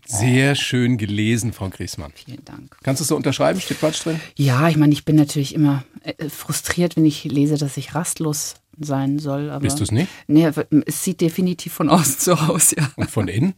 [0.07, 2.13] Sehr schön gelesen, Frau Griesmann.
[2.15, 2.77] Vielen Dank.
[2.85, 3.61] Kannst du es so unterschreiben?
[3.61, 4.21] Steht Quatsch drin?
[4.37, 8.55] Ja, ich meine, ich bin natürlich immer äh, frustriert, wenn ich lese, dass ich rastlos
[8.79, 9.51] sein soll.
[9.51, 10.07] Aber Bist du es nicht?
[10.29, 10.49] Nee,
[10.87, 12.89] es sieht definitiv von außen so aus, ja.
[12.95, 13.55] Und von innen?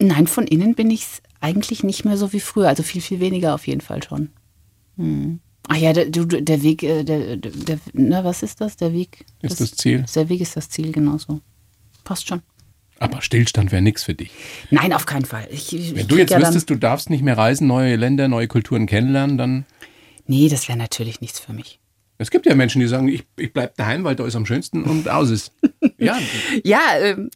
[0.00, 1.06] Nein, von innen bin ich
[1.40, 2.66] eigentlich nicht mehr so wie früher.
[2.66, 4.30] Also viel, viel weniger auf jeden Fall schon.
[4.96, 5.38] Hm.
[5.68, 8.76] Ach ja, der, du- der Weg, äh, der, der, der, na, was ist das?
[8.76, 10.04] Der Weg Ist das Ziel?
[10.14, 11.40] Der Weg ist das Ziel, genau so.
[12.04, 12.42] Passt schon.
[12.98, 14.30] Aber Stillstand wäre nichts für dich.
[14.70, 15.48] Nein, auf keinen Fall.
[15.50, 18.46] Ich, ich Wenn du jetzt ja wüsstest, du darfst nicht mehr reisen, neue Länder, neue
[18.46, 19.66] Kulturen kennenlernen, dann.
[20.26, 21.80] Nee, das wäre natürlich nichts für mich.
[22.18, 24.84] Es gibt ja Menschen, die sagen, ich, ich bleib daheim, weil da ist am schönsten
[24.84, 25.52] und aus ist.
[25.98, 26.18] Ja,
[26.64, 27.30] Ja, ähm,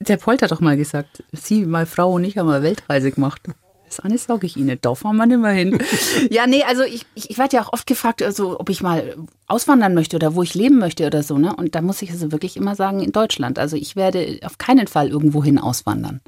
[0.00, 3.42] der Polt hat doch mal gesagt, Sie, meine Frau und ich haben eine Weltreise gemacht.
[3.90, 5.78] Das eine sage ich Ihnen, da fahren wir nicht mehr hin.
[6.30, 9.16] ja, nee, also ich, ich, ich werde ja auch oft gefragt, also, ob ich mal
[9.48, 11.38] auswandern möchte oder wo ich leben möchte oder so.
[11.38, 11.54] Ne?
[11.56, 13.58] Und da muss ich also wirklich immer sagen, in Deutschland.
[13.58, 16.20] Also ich werde auf keinen Fall irgendwohin auswandern.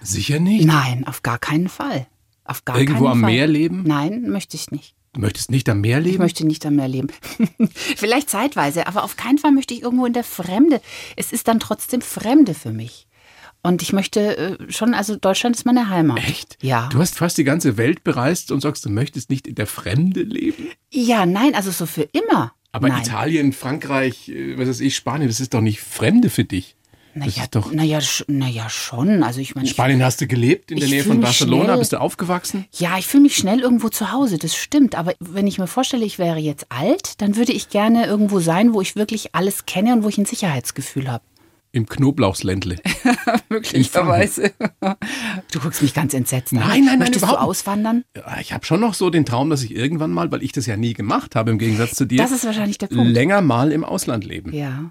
[0.00, 0.64] sicher nicht.
[0.66, 2.06] Nein, auf gar keinen Fall.
[2.44, 3.30] Auf gar Irgendwo keinen am Fall.
[3.32, 3.82] Meer leben?
[3.86, 4.94] Nein, möchte ich nicht.
[5.12, 6.18] Du möchtest nicht am Meer Ich leben?
[6.22, 7.08] möchte nicht am Meer leben.
[7.96, 10.80] Vielleicht zeitweise, aber auf keinen Fall möchte ich irgendwo in der Fremde.
[11.16, 13.06] Es ist dann trotzdem Fremde für mich.
[13.62, 16.18] Und ich möchte äh, schon, also Deutschland ist meine Heimat.
[16.26, 16.56] Echt?
[16.62, 16.88] Ja.
[16.90, 20.22] Du hast fast die ganze Welt bereist und sagst, du möchtest nicht in der Fremde
[20.22, 20.68] leben?
[20.90, 22.52] Ja, nein, also so für immer.
[22.72, 23.02] Aber nein.
[23.02, 26.76] Italien, Frankreich, äh, was weiß ich, Spanien, das ist doch nicht Fremde für dich.
[27.12, 27.72] Naja, doch.
[27.72, 29.24] naja, naja, schon.
[29.24, 31.78] Also ich meine, In ich, Spanien hast du gelebt, in der Nähe von Barcelona, schnell-
[31.80, 32.66] bist du aufgewachsen?
[32.78, 34.94] ja, ich fühle mich schnell irgendwo zu Hause, das stimmt.
[34.94, 38.72] Aber wenn ich mir vorstelle, ich wäre jetzt alt, dann würde ich gerne irgendwo sein,
[38.74, 41.24] wo ich wirklich alles kenne und wo ich ein Sicherheitsgefühl habe.
[41.72, 42.78] Im Knoblauchsländle.
[43.48, 44.52] Möglicherweise.
[45.52, 46.58] Du guckst mich ganz entsetzt an.
[46.58, 48.04] Nein, nein, nein, Möchtest überhaupt du auswandern?
[48.40, 50.76] Ich habe schon noch so den Traum, dass ich irgendwann mal, weil ich das ja
[50.76, 53.12] nie gemacht habe, im Gegensatz zu dir, Das ist wahrscheinlich der Punkt.
[53.12, 54.52] länger mal im Ausland leben.
[54.52, 54.90] Ja.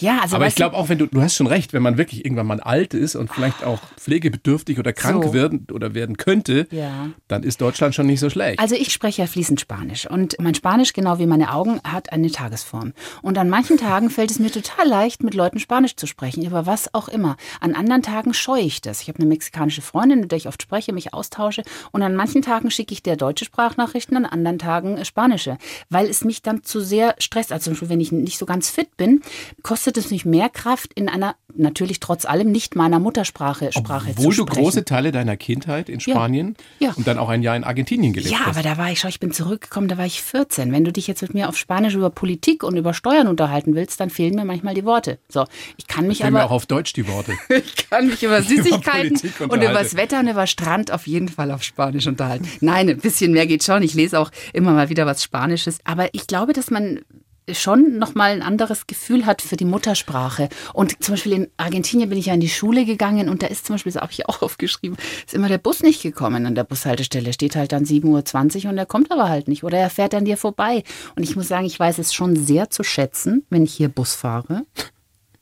[0.00, 2.24] Ja, also Aber ich glaube auch, wenn du, du hast schon recht, wenn man wirklich
[2.24, 5.32] irgendwann mal alt ist und vielleicht auch pflegebedürftig oder krank So.
[5.34, 7.10] werden oder werden könnte, Ja.
[7.28, 8.58] dann ist Deutschland schon nicht so schlecht.
[8.58, 12.30] Also ich spreche ja fließend Spanisch und mein Spanisch, genau wie meine Augen, hat eine
[12.30, 12.92] Tagesform.
[13.22, 16.66] Und an manchen Tagen fällt es mir total leicht, mit Leuten Spanisch zu sprechen, über
[16.66, 17.36] was auch immer.
[17.60, 19.02] An anderen Tagen scheue ich das.
[19.02, 21.62] Ich habe eine mexikanische Freundin, mit der ich oft spreche, mich austausche
[21.92, 25.56] und an manchen Tagen schicke ich der deutsche Sprachnachrichten, an anderen Tagen spanische,
[25.88, 27.52] weil es mich dann zu sehr stresst.
[27.52, 29.22] Also zum Beispiel, wenn ich nicht so ganz fit bin,
[29.70, 34.34] kostet es mich mehr Kraft in einer, natürlich trotz allem, nicht meiner Muttersprache Sprache Obwohl
[34.34, 34.62] zu du sprechen.
[34.64, 36.92] große Teile deiner Kindheit in Spanien Ja.
[36.96, 38.56] und dann auch ein Jahr in Argentinien gelebt Ja, hast.
[38.56, 40.72] aber da war ich, schau, ich bin zurückgekommen, da war ich 14.
[40.72, 44.00] Wenn du dich jetzt mit mir auf Spanisch über Politik und über Steuern unterhalten willst,
[44.00, 45.20] dann fehlen mir manchmal die Worte.
[45.28, 45.44] So,
[45.76, 47.34] ich kann mich Fehlen mir aber auch auf Deutsch die Worte.
[47.48, 51.28] ich kann mich über Süßigkeiten Politik und über das Wetter und über Strand auf jeden
[51.28, 52.48] Fall auf Spanisch unterhalten.
[52.60, 53.84] Nein, ein bisschen mehr geht schon.
[53.84, 55.78] Ich lese auch immer mal wieder was Spanisches.
[55.84, 57.02] Aber ich glaube, dass man
[57.52, 60.48] schon nochmal ein anderes Gefühl hat für die Muttersprache.
[60.72, 63.66] Und zum Beispiel in Argentinien bin ich ja in die Schule gegangen und da ist
[63.66, 66.64] zum Beispiel, das habe ich auch aufgeschrieben, ist immer der Bus nicht gekommen an der
[66.64, 67.32] Bushaltestelle.
[67.32, 69.64] Steht halt dann 7.20 Uhr und er kommt aber halt nicht.
[69.64, 70.84] Oder er fährt an dir vorbei.
[71.16, 74.14] Und ich muss sagen, ich weiß es schon sehr zu schätzen, wenn ich hier Bus
[74.14, 74.64] fahre.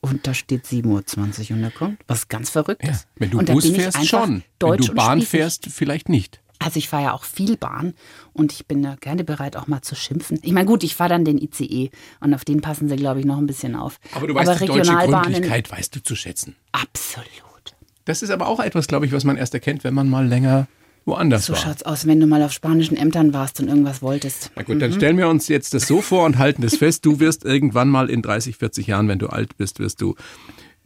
[0.01, 1.99] Und da steht 7.20 Uhr und er kommt.
[2.07, 2.91] Was ganz verrückt Ja.
[2.91, 3.07] ist.
[3.17, 4.29] Wenn du und Bus fährst, schon.
[4.29, 6.39] Wenn Deutsch du und Bahn fährst, vielleicht nicht.
[6.59, 7.93] Also ich fahre ja auch viel Bahn
[8.33, 10.39] und ich bin da gerne bereit, auch mal zu schimpfen.
[10.43, 13.25] Ich meine, gut, ich fahre dann den ICE und auf den passen sie, glaube ich,
[13.25, 13.99] noch ein bisschen auf.
[14.13, 16.55] Aber du weißt, die deutsche Gründlichkeit weißt du zu schätzen.
[16.73, 17.25] absolut.
[18.05, 20.67] Das ist aber auch etwas, glaube ich, was man erst erkennt, wenn man mal länger
[21.05, 21.59] woanders So war.
[21.59, 24.51] schaut's aus, wenn du mal auf spanischen Ämtern warst und irgendwas wolltest.
[24.55, 27.05] Na gut, dann stellen wir uns jetzt das so vor und halten das fest.
[27.05, 30.15] Du wirst irgendwann mal in 30, 40 Jahren, wenn du alt bist, wirst du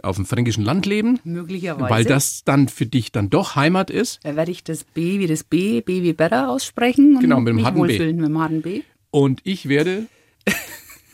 [0.04, 1.20] auf dem fränkischen Land leben.
[1.24, 1.90] Möglicherweise.
[1.90, 4.20] Weil das dann für dich dann doch Heimat ist.
[4.24, 7.20] Da werde ich das B wie das B, B wie Better aussprechen.
[7.20, 8.00] genau, mit dem harten B.
[8.00, 8.82] Mit dem harten B.
[9.12, 10.08] Und ich werde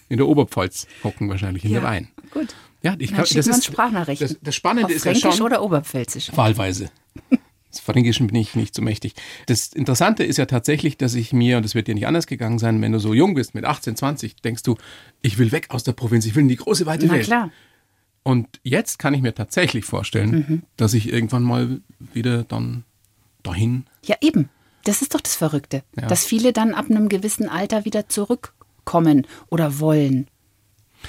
[0.09, 2.07] in der Oberpfalz hocken, wahrscheinlich in ja, der Wein.
[2.31, 2.55] Gut.
[2.81, 4.27] Ja, ich kann, das ist Sprachnachrichten.
[4.27, 5.45] Das, das Spannende ist ja Fränkisch schon.
[5.45, 6.31] oder Oberpfälzisch?
[6.35, 6.89] Wahlweise.
[7.71, 9.13] Das Fränkischen bin ich nicht so mächtig.
[9.45, 12.57] Das Interessante ist ja tatsächlich, dass ich mir, und das wird dir nicht anders gegangen
[12.57, 14.75] sein, wenn du so jung bist, mit 18, 20, denkst du,
[15.21, 17.25] ich will weg aus der Provinz, ich will in die große, weite Na Welt.
[17.25, 17.51] klar.
[18.29, 20.63] Und jetzt kann ich mir tatsächlich vorstellen, Mhm.
[20.77, 21.81] dass ich irgendwann mal
[22.13, 22.83] wieder dann
[23.43, 23.85] dahin.
[24.05, 24.49] Ja, eben.
[24.83, 25.83] Das ist doch das Verrückte.
[25.99, 26.07] Ja.
[26.07, 30.27] Dass viele dann ab einem gewissen Alter wieder zurückkommen oder wollen.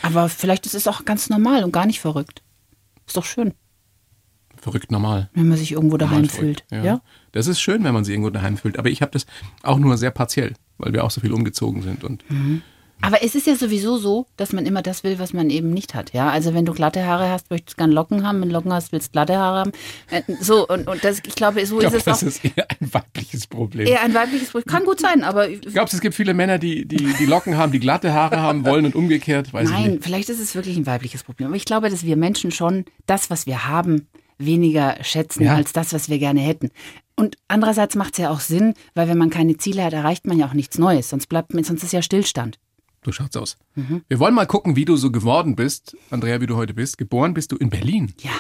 [0.02, 2.42] Aber vielleicht ist es auch ganz normal und gar nicht verrückt.
[3.06, 3.54] Ist doch schön,
[4.56, 5.30] Verrückt normal.
[5.34, 6.64] wenn man sich irgendwo daheim Normal fühlt.
[6.68, 7.00] verrückt, Ja.
[7.32, 8.78] Das ist schön, wenn man sich irgendwo daheim fühlt.
[8.78, 9.26] Aber ich habe das
[9.62, 12.04] auch nur sehr partiell, weil wir auch so viel umgezogen sind.
[12.04, 12.24] Und
[13.02, 15.94] Aber es ist ja sowieso so, dass man immer das will, was man eben nicht
[15.94, 16.12] hat.
[16.12, 18.40] Ja, also wenn du glatte Haare hast, möchtest du gerne Locken haben.
[18.40, 19.72] Wenn du Locken hast, willst du glatte Haare haben.
[20.10, 22.26] Äh, So und, und das, ich glaube, so ich ist glaube, es das auch.
[22.28, 23.86] ist eher ein weibliches Problem.
[23.86, 24.72] Eher ein weibliches Problem.
[24.72, 27.72] Kann gut sein, aber Glaubst du, es gibt viele Männer, die, die, die Locken haben,
[27.72, 29.52] die glatte Haare haben wollen und umgekehrt?
[29.52, 31.48] Weiß ich Nein, vielleicht ist es wirklich ein weibliches Problem.
[31.48, 34.08] Aber ich glaube, dass wir Menschen schon das, was wir haben,
[34.38, 35.54] weniger schätzen Ja.
[35.54, 36.70] als das, was wir gerne hätten.
[37.16, 40.38] Und andererseits macht es ja auch Sinn, weil wenn man keine Ziele hat, erreicht man
[40.38, 41.10] ja auch nichts Neues.
[41.10, 42.58] Sonst bleibt man, sonst ist ja Stillstand.
[43.04, 43.56] So schaut's aus.
[43.76, 44.02] Mhm.
[44.08, 46.98] Wir wollen mal gucken, wie du so geworden bist, Andrea, wie du heute bist.
[46.98, 48.30] Geboren bist du in Berlin Ja,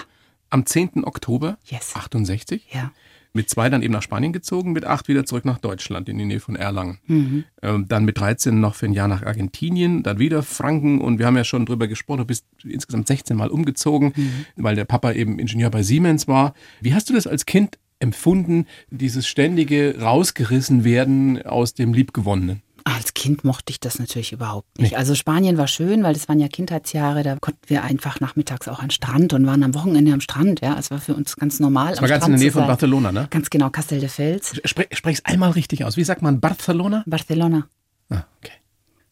[0.50, 1.04] am 10.
[1.04, 1.94] Oktober Yes.
[1.96, 2.66] 68.
[2.72, 2.92] ja.
[3.32, 6.24] Mit zwei dann eben nach Spanien gezogen, mit acht wieder zurück nach Deutschland in die
[6.24, 6.98] Nähe von Erlangen.
[7.06, 7.44] Mhm.
[7.62, 11.26] Ähm, dann mit 13 noch für ein Jahr nach Argentinien, dann wieder Franken und wir
[11.26, 14.46] haben ja schon drüber gesprochen, du bist insgesamt 16 Mal umgezogen, Mhm.
[14.56, 16.54] weil der Papa eben Ingenieur bei Siemens war.
[16.80, 22.62] Wie hast du das als Kind empfunden, dieses ständige rausgerissen werden aus dem Liebgewonnenen?
[22.96, 24.96] Als Kind mochte ich das natürlich überhaupt nicht.
[24.96, 28.80] Also Spanien war schön, weil das waren ja Kindheitsjahre, da konnten wir einfach nachmittags auch
[28.80, 30.60] an Strand und waren am Wochenende am Strand.
[30.60, 31.92] Ja, es war für uns ganz normal.
[31.92, 33.28] Das war ganz in der Nähe von Barcelona, ne?
[33.30, 35.96] Ganz genau, Castelldefels, Spre Sprech's einmal richtig aus.
[35.96, 37.04] Wie sagt man Barcelona?
[37.06, 37.68] Barcelona.
[38.10, 38.52] Ah, okay.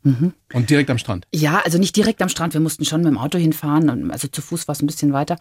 [0.05, 0.33] Mhm.
[0.55, 1.27] Und direkt am Strand.
[1.35, 2.55] Ja, also nicht direkt am Strand.
[2.55, 3.91] Wir mussten schon mit dem Auto hinfahren.
[3.91, 5.37] und- Also zu Fuß war es ein bisschen weiter.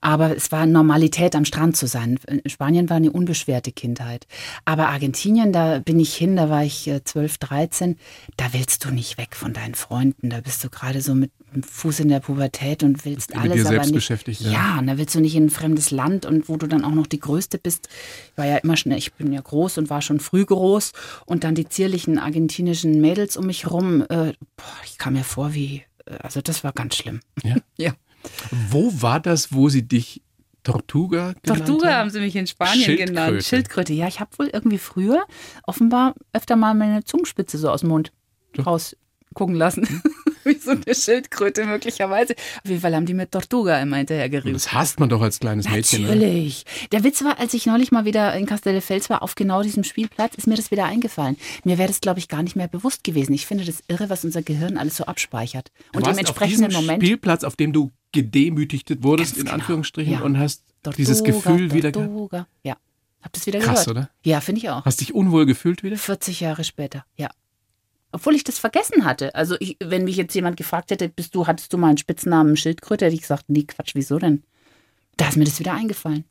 [0.00, 2.18] Aber es war Normalität, am Strand zu sein.
[2.26, 4.26] In Spanien war eine unbeschwerte Kindheit.
[4.64, 7.96] Aber Argentinien, da bin ich hin, da war ich äh, 12, 13.
[8.36, 10.28] Da willst du nicht weg von deinen Freunden.
[10.30, 11.30] Da bist du gerade so mit
[11.62, 13.94] Fuß in der Pubertät und willst Bist mit alles dir aber selbst nicht.
[13.94, 14.50] beschäftigt, ja.
[14.52, 16.90] Ja, und da willst du nicht in ein fremdes Land und wo du dann auch
[16.92, 17.88] noch die Größte bist.
[18.32, 20.92] Ich war ja immer schnell, ich bin ja groß und war schon früh groß.
[21.26, 24.02] Und dann die zierlichen argentinischen Mädels um mich rum.
[24.02, 27.20] Äh, boah, ich kam mir vor wie, äh, also das war ganz schlimm.
[27.42, 27.56] Ja.
[27.76, 27.92] Ja.
[28.70, 30.22] Wo war das, wo sie dich
[30.62, 31.98] Tortuga genannt Tortuga haben?
[32.00, 33.12] haben sie mich in Spanien Schildkröte.
[33.12, 33.44] genannt.
[33.44, 33.92] Schildkröte.
[33.94, 35.24] Ja, ich habe wohl irgendwie früher
[35.64, 38.12] offenbar öfter mal meine Zungenspitze so aus dem Mund
[38.54, 38.62] So.
[38.62, 40.02] rausgucken lassen.
[40.44, 42.34] Wie so eine Schildkröte möglicherweise.
[42.34, 44.52] Auf jeden Fall haben die mit Tortuga immer hinterhergerufen.
[44.52, 46.02] Das hasst man doch als kleines Mädchen.
[46.02, 46.64] Natürlich.
[46.92, 50.34] Der Witz war, als ich neulich mal wieder in Castelldefels war, auf genau diesem Spielplatz,
[50.36, 51.36] ist mir das wieder eingefallen.
[51.64, 53.32] Mir wäre das, glaube ich, gar nicht mehr bewusst gewesen.
[53.34, 55.70] Ich finde das irre, was unser Gehirn alles so abspeichert.
[55.92, 57.02] Du Und im entsprechenden Moment.
[57.02, 59.54] Spielplatz, auf dem du gedemütigt wurdest, Ganz in genau.
[59.54, 60.20] Anführungsstrichen, Ja.
[60.20, 62.08] und hast Tortuga, dieses Gefühl wieder gehabt.
[62.10, 62.46] Tortuga.
[62.62, 62.76] Ja.
[63.22, 63.88] Hab das wieder Krass, gehört.
[63.88, 64.10] oder?
[64.24, 64.84] Ja, finde ich auch.
[64.84, 65.96] Hast dich unwohl gefühlt wieder?
[65.98, 67.28] 40 Jahre später, ja.
[68.12, 69.34] Obwohl ich das vergessen hatte.
[69.34, 72.56] Also ich, wenn mich jetzt jemand gefragt hätte, bist du, hattest du mal einen Spitznamen
[72.56, 74.42] Schildkröte, hätte ich gesagt, nee, Quatsch, wieso denn?
[75.16, 76.24] Da ist mir das wieder eingefallen.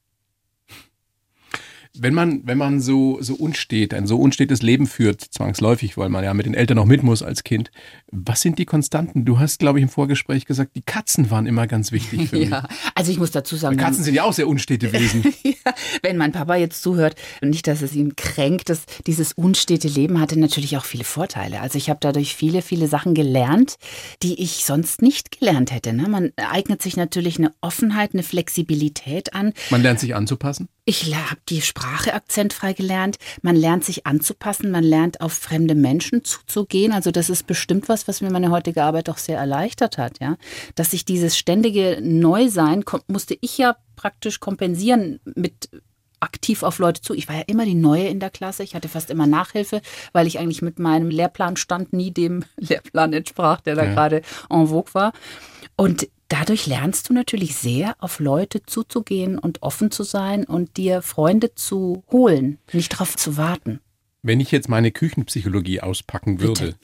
[1.97, 6.23] Wenn man, wenn man so, so unstet, ein so unstetes Leben führt, zwangsläufig, weil man
[6.23, 7.71] ja mit den Eltern noch mit muss als Kind,
[8.12, 9.25] was sind die Konstanten?
[9.25, 12.49] Du hast, glaube ich, im Vorgespräch gesagt, die Katzen waren immer ganz wichtig für mich.
[12.49, 15.23] Ja, also ich muss dazu sagen, Katzen sind ja auch sehr unstete Wesen.
[15.43, 19.88] ja, wenn mein Papa jetzt zuhört, und nicht, dass es ihn kränkt, dass dieses unstete
[19.88, 21.62] Leben hatte natürlich auch viele Vorteile.
[21.62, 23.75] Also ich habe dadurch viele, viele Sachen gelernt,
[24.23, 25.93] die ich sonst nicht gelernt hätte.
[25.93, 26.08] Ne?
[26.08, 29.54] Man eignet sich natürlich eine Offenheit, eine Flexibilität an.
[29.69, 30.69] Man lernt sich anzupassen.
[30.89, 33.17] Ich habe die Sprache akzentfrei gelernt.
[33.43, 34.71] Man lernt sich anzupassen.
[34.71, 36.91] Man lernt auf fremde Menschen zuzugehen.
[36.93, 40.19] Also das ist bestimmt was, was mir meine heutige Arbeit auch sehr erleichtert hat.
[40.19, 40.36] Ja,
[40.73, 45.69] dass ich dieses ständige Neusein musste ich ja praktisch kompensieren mit
[46.21, 47.13] aktiv auf Leute zu.
[47.13, 48.63] Ich war ja immer die Neue in der Klasse.
[48.63, 53.62] Ich hatte fast immer Nachhilfe, weil ich eigentlich mit meinem Lehrplanstand nie dem Lehrplan entsprach,
[53.62, 53.93] der da Ja.
[53.93, 55.13] gerade en vogue war.
[55.75, 61.01] Und dadurch lernst du natürlich sehr, auf Leute zuzugehen und offen zu sein und dir
[61.01, 63.79] Freunde zu holen, nicht darauf zu warten.
[64.21, 66.75] Wenn ich jetzt meine Küchenpsychologie auspacken würde, Bitte.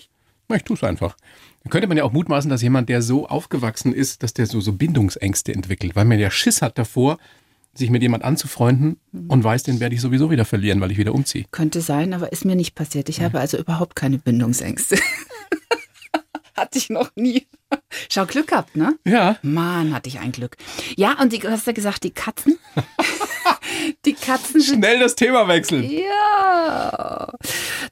[0.47, 1.15] na, ich tue es einfach.
[1.63, 4.61] Dann könnte man ja auch mutmaßen, dass jemand, der so aufgewachsen ist, dass der so,
[4.61, 7.17] so Bindungsängste entwickelt, weil man ja Schiss hat davor,
[7.73, 9.29] sich mit jemand anzufreunden Mhm.
[9.29, 11.43] und weiß, den werde ich sowieso wieder verlieren, weil ich wieder umziehe.
[11.51, 13.09] Könnte sein, aber ist mir nicht passiert.
[13.09, 14.97] Ich habe also überhaupt keine Bindungsängste.
[16.55, 17.47] Hatte ich noch nie.
[18.09, 18.97] Schau, Glück gehabt, ne?
[19.05, 19.37] Ja.
[19.41, 20.55] Mann, hatte ich ein Glück.
[20.95, 22.57] Ja, und die, du hast ja gesagt, die Katzen.
[24.05, 24.79] die Katzen sind.
[24.79, 25.83] Schnell das Thema wechseln.
[25.83, 27.33] Ja.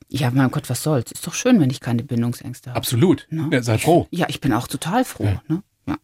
[0.08, 1.12] Ja, mein Gott, was soll's?
[1.12, 2.78] Ist doch schön, wenn ich keine Bindungsängste habe.
[2.78, 3.28] Absolut.
[3.30, 3.50] Ne?
[3.52, 4.08] Ja, sei froh.
[4.12, 5.26] Ja, ich bin auch total froh.
[5.26, 5.42] Ja.
[5.48, 5.64] Ne?
[5.86, 5.98] Ja.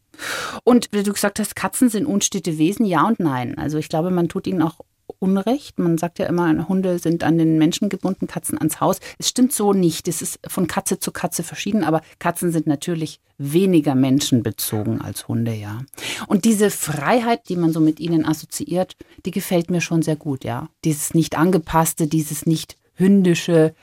[0.65, 3.57] Und wie du gesagt hast, Katzen sind unstete Wesen, ja und nein.
[3.57, 4.81] Also ich glaube, man tut ihnen auch
[5.19, 5.79] Unrecht.
[5.79, 8.99] Man sagt ja immer, Hunde sind an den Menschen gebunden, Katzen ans Haus.
[9.17, 10.07] Es stimmt so nicht.
[10.07, 15.53] Es ist von Katze zu Katze verschieden, aber Katzen sind natürlich weniger menschenbezogen als Hunde,
[15.53, 15.79] ja.
[16.27, 18.95] Und diese Freiheit, die man so mit ihnen assoziiert,
[19.25, 20.69] die gefällt mir schon sehr gut, ja.
[20.83, 23.73] Dieses nicht angepasste, dieses nicht hündische,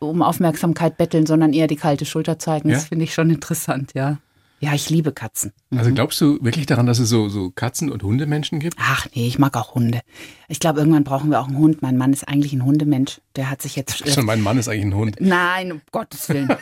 [0.00, 2.68] um Aufmerksamkeit betteln, sondern eher die kalte Schulter zeigen.
[2.68, 2.74] Ja?
[2.74, 4.18] Das finde ich schon interessant, ja.
[4.64, 5.52] Ja, ich liebe Katzen.
[5.68, 5.78] Mhm.
[5.78, 8.76] Also glaubst du wirklich daran, dass es so, so Katzen- und Hundemenschen gibt?
[8.80, 10.00] Ach nee, ich mag auch Hunde.
[10.48, 11.82] Ich glaube, irgendwann brauchen wir auch einen Hund.
[11.82, 13.20] Mein Mann ist eigentlich ein Hundemensch.
[13.36, 14.08] Der hat sich jetzt.
[14.14, 15.16] Schon, mein Mann ist eigentlich ein Hund.
[15.20, 16.48] Nein, um Gottes Willen.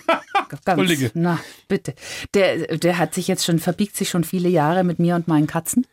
[0.48, 1.12] Ganz, Entschuldige.
[1.14, 1.38] Na,
[1.68, 1.94] bitte.
[2.34, 5.46] Der, der hat sich jetzt schon, verbiegt sich schon viele Jahre mit mir und meinen
[5.46, 5.86] Katzen.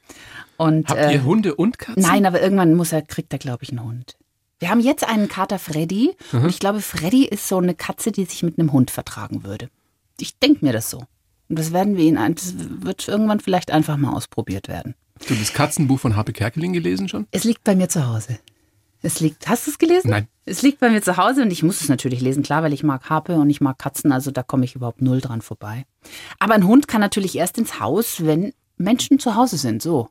[0.57, 2.01] Und, Habt äh, ihr Hunde und Katzen?
[2.01, 4.17] Nein, aber irgendwann muss er, kriegt er, glaube ich, einen Hund.
[4.57, 6.43] Wir haben jetzt einen Kater Freddy mhm.
[6.43, 9.69] und ich glaube, Freddy ist so eine Katze, die sich mit einem Hund vertragen würde.
[10.19, 11.03] Ich denke mir das so.
[11.49, 14.95] Und das werden wir ihn, das wird irgendwann vielleicht einfach mal ausprobiert werden.
[15.19, 17.27] Hast du das Katzenbuch von Harpe Kerkeling gelesen schon?
[17.31, 18.39] Es liegt bei mir zu Hause.
[19.01, 20.09] Es liegt, hast du es gelesen?
[20.09, 20.27] Nein.
[20.45, 22.83] Es liegt bei mir zu Hause und ich muss es natürlich lesen, klar, weil ich
[22.83, 25.85] mag Harpe und ich mag Katzen, also da komme ich überhaupt null dran vorbei.
[26.37, 30.09] Aber ein Hund kann natürlich erst ins Haus, wenn Menschen zu Hause sind, so.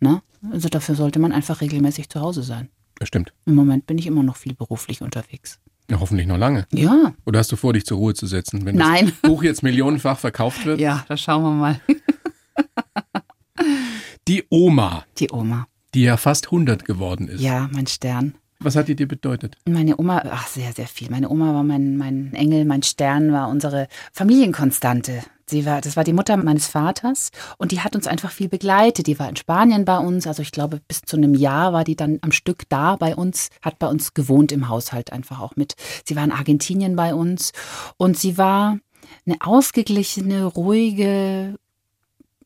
[0.00, 0.22] Ne?
[0.50, 2.68] Also dafür sollte man einfach regelmäßig zu Hause sein.
[2.98, 3.32] Das stimmt.
[3.46, 5.60] Im Moment bin ich immer noch viel beruflich unterwegs.
[5.90, 6.66] Ja, hoffentlich noch lange.
[6.72, 7.14] Ja.
[7.24, 9.06] Oder hast du vor, dich zur Ruhe zu setzen, wenn Nein.
[9.06, 10.80] das Buch jetzt millionenfach verkauft wird?
[10.80, 11.80] Ja, da schauen wir mal.
[14.28, 15.04] Die Oma.
[15.18, 15.66] Die Oma.
[15.94, 17.40] Die ja fast 100 geworden ist.
[17.40, 18.34] Ja, mein Stern.
[18.60, 19.56] Was hat die dir bedeutet?
[19.66, 21.10] Meine Oma, ach, sehr, sehr viel.
[21.10, 25.22] Meine Oma war mein, mein Engel, mein Stern, war unsere Familienkonstante.
[25.48, 29.06] Sie war, das war die Mutter meines Vaters und die hat uns einfach viel begleitet.
[29.06, 31.96] Die war in Spanien bei uns, also ich glaube bis zu einem Jahr war die
[31.96, 35.74] dann am Stück da bei uns, hat bei uns gewohnt im Haushalt einfach auch mit.
[36.04, 37.52] Sie war in Argentinien bei uns
[37.96, 38.78] und sie war
[39.26, 41.56] eine ausgeglichene, ruhige,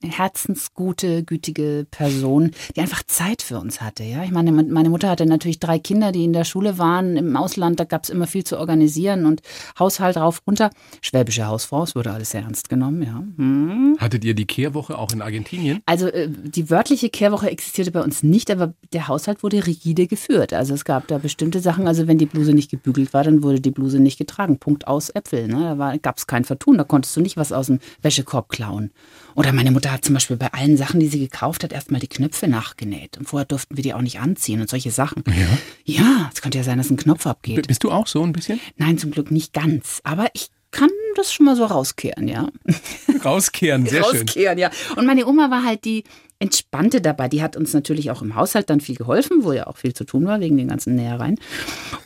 [0.03, 4.05] herzensgute, gütige Person, die einfach Zeit für uns hatte.
[4.05, 7.37] Ja, ich meine, meine Mutter hatte natürlich drei Kinder, die in der Schule waren, im
[7.37, 9.43] Ausland, da gab es immer viel zu organisieren und
[9.79, 10.71] Haushalt rauf, runter.
[11.01, 13.23] Schwäbische Hausfrau, es wurde alles sehr ernst genommen, ja.
[13.37, 13.97] Hm.
[13.99, 15.81] Hattet ihr die Kehrwoche auch in Argentinien?
[15.87, 20.53] Also äh, die wörtliche Kehrwoche existierte bei uns nicht, aber der Haushalt wurde rigide geführt.
[20.53, 23.61] Also es gab da bestimmte Sachen, also wenn die Bluse nicht gebügelt war, dann wurde
[23.61, 24.59] die Bluse nicht getragen.
[24.59, 25.49] Punkt aus Äpfel.
[25.49, 25.77] Ne?
[25.79, 28.91] Da gab es kein Vertun, da konntest du nicht was aus dem Wäschekorb klauen.
[29.35, 32.09] Oder meine Mutter hat zum Beispiel bei allen Sachen, die sie gekauft hat, erstmal die
[32.09, 33.19] Knöpfe nachgenäht.
[33.19, 35.25] Und vorher durften wir die auch nicht anziehen und solche Sachen.
[35.27, 35.59] Ja.
[35.85, 37.67] Ja, es könnte ja sein, dass ein Knopf abgeht.
[37.67, 38.61] Bist du auch so ein bisschen?
[38.77, 40.01] Nein, zum Glück nicht ganz.
[40.05, 42.49] Aber ich kann das schon mal so rauskehren, ja.
[43.25, 44.29] Rauskehren, sehr rauskehren, schön.
[44.29, 44.71] Rauskehren, ja.
[44.97, 46.05] Und meine Oma war halt die
[46.43, 47.29] Entspannte dabei.
[47.29, 50.03] Die hat uns natürlich auch im Haushalt dann viel geholfen, wo ja auch viel zu
[50.05, 51.39] tun war wegen den ganzen Nähereien.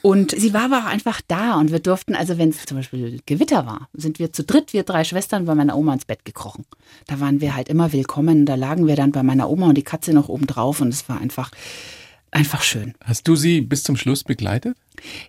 [0.02, 3.20] Und sie war aber auch einfach da und wir durften, also wenn es zum Beispiel
[3.24, 6.66] Gewitter war, sind wir zu dritt, wir drei Schwestern, bei meiner Oma ins Bett gekrochen.
[7.06, 8.44] Da waren wir halt immer willkommen.
[8.44, 11.08] Da lagen wir dann bei meiner Oma und die Katze noch oben drauf und es
[11.08, 11.50] war einfach
[12.36, 12.92] einfach schön.
[13.02, 14.76] Hast du sie bis zum Schluss begleitet?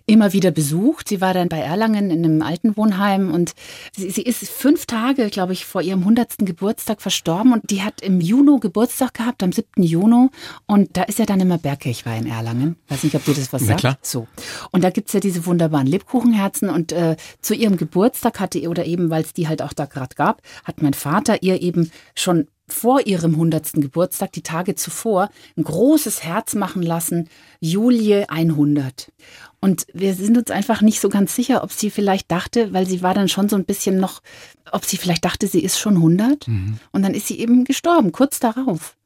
[0.04, 1.08] Immer wieder besucht.
[1.08, 3.54] Sie war dann bei Erlangen in einem Altenwohnheim und
[3.96, 8.02] sie, sie ist fünf Tage, glaube ich, vor ihrem hundertsten Geburtstag verstorben und die hat
[8.02, 9.82] im Juni Geburtstag gehabt, am 7.
[9.82, 10.28] Juni
[10.66, 12.76] und da ist ja dann immer Bergkirchweih in Erlangen.
[12.88, 13.80] Weiß nicht, ob dir das was Na sagt.
[13.80, 13.98] Klar.
[14.02, 14.28] So.
[14.70, 18.84] Und da gibt es ja diese wunderbaren Lebkuchenherzen und äh, zu ihrem Geburtstag hatte oder
[18.84, 22.48] eben, weil es die halt auch da gerade gab, hat mein Vater ihr eben schon
[22.68, 23.74] vor ihrem 100.
[23.74, 27.28] Geburtstag, die Tage zuvor, ein großes Herz machen lassen,
[27.60, 29.10] Julie 100.
[29.60, 33.02] Und wir sind uns einfach nicht so ganz sicher, ob sie vielleicht dachte, weil sie
[33.02, 34.22] war dann schon so ein bisschen noch,
[34.70, 36.46] ob sie vielleicht dachte, sie ist schon 100.
[36.46, 36.78] Mhm.
[36.92, 38.97] Und dann ist sie eben gestorben, kurz darauf.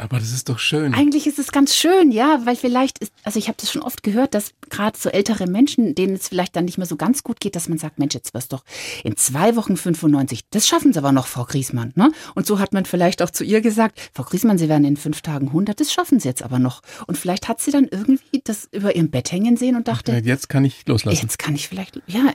[0.00, 0.94] Aber das ist doch schön.
[0.94, 4.02] Eigentlich ist es ganz schön, ja, weil vielleicht ist, also ich habe das schon oft
[4.02, 7.38] gehört, dass gerade so ältere Menschen, denen es vielleicht dann nicht mehr so ganz gut
[7.38, 8.64] geht, dass man sagt, Mensch, jetzt wirst doch
[9.04, 10.48] in zwei Wochen 95.
[10.48, 12.12] Das schaffen sie aber noch, Frau Griesmann, ne?
[12.34, 15.20] Und so hat man vielleicht auch zu ihr gesagt, Frau Griesmann, Sie werden in fünf
[15.20, 16.80] Tagen 100, das schaffen Sie jetzt aber noch.
[17.06, 20.48] Und vielleicht hat sie dann irgendwie das über ihrem Bett hängen sehen und dachte, jetzt
[20.48, 21.20] kann ich loslassen.
[21.20, 22.32] Jetzt kann ich vielleicht, ja,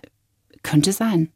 [0.62, 1.30] könnte sein.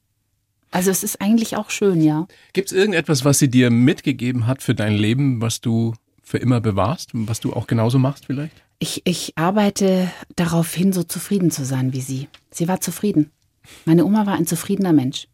[0.69, 2.27] Also es ist eigentlich auch schön, ja.
[2.53, 5.95] Gibt es irgendetwas, was sie dir mitgegeben hat für dein Leben, was du
[6.29, 8.61] für immer bewahrst, was du auch genauso machst vielleicht?
[8.77, 12.27] Ich, ich arbeite darauf hin, so zufrieden zu sein wie sie.
[12.51, 13.31] Sie war zufrieden.
[13.85, 15.27] Meine Oma war ein zufriedener Mensch.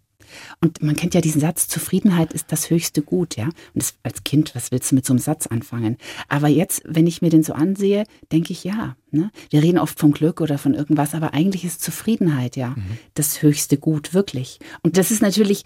[0.62, 3.46] Und man kennt ja diesen Satz, Zufriedenheit ist das höchste Gut, ja.
[3.46, 5.98] Und das, als Kind, was willst du mit so einem Satz anfangen?
[6.30, 8.96] Aber jetzt, wenn ich mir den so ansehe, denke ich ja.
[9.12, 9.32] Ne?
[9.50, 12.98] Wir reden oft vom Glück oder von irgendwas, aber eigentlich ist Zufriedenheit ja mhm.
[13.16, 14.60] das höchste Gut, wirklich.
[14.82, 15.66] Und das ist natürlich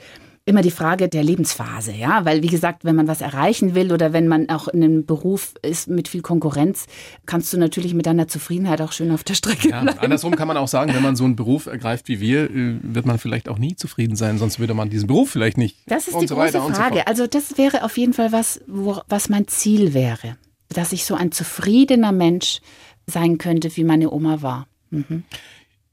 [0.50, 4.14] immer die Frage der Lebensphase, ja, weil wie gesagt, wenn man was erreichen will oder
[4.14, 6.88] wenn man auch in einem Beruf ist mit viel Konkurrenz,
[7.28, 10.00] kannst du natürlich mit deiner Zufriedenheit auch schön auf der Strecke ja, bleiben.
[10.00, 13.06] Andersrum kann man auch sagen, wenn man so einen Beruf ergreift wie wir, äh, wird
[13.06, 15.78] man vielleicht auch nie zufrieden sein, sonst würde man diesen Beruf vielleicht nicht.
[15.86, 16.95] Das ist die so große Frage.
[16.95, 20.36] So also das wäre auf jeden Fall was, wo, was mein Ziel wäre,
[20.70, 22.60] dass ich so ein zufriedener Mensch
[23.06, 24.68] sein könnte, wie meine Oma war.
[24.89, 25.24] Mhm.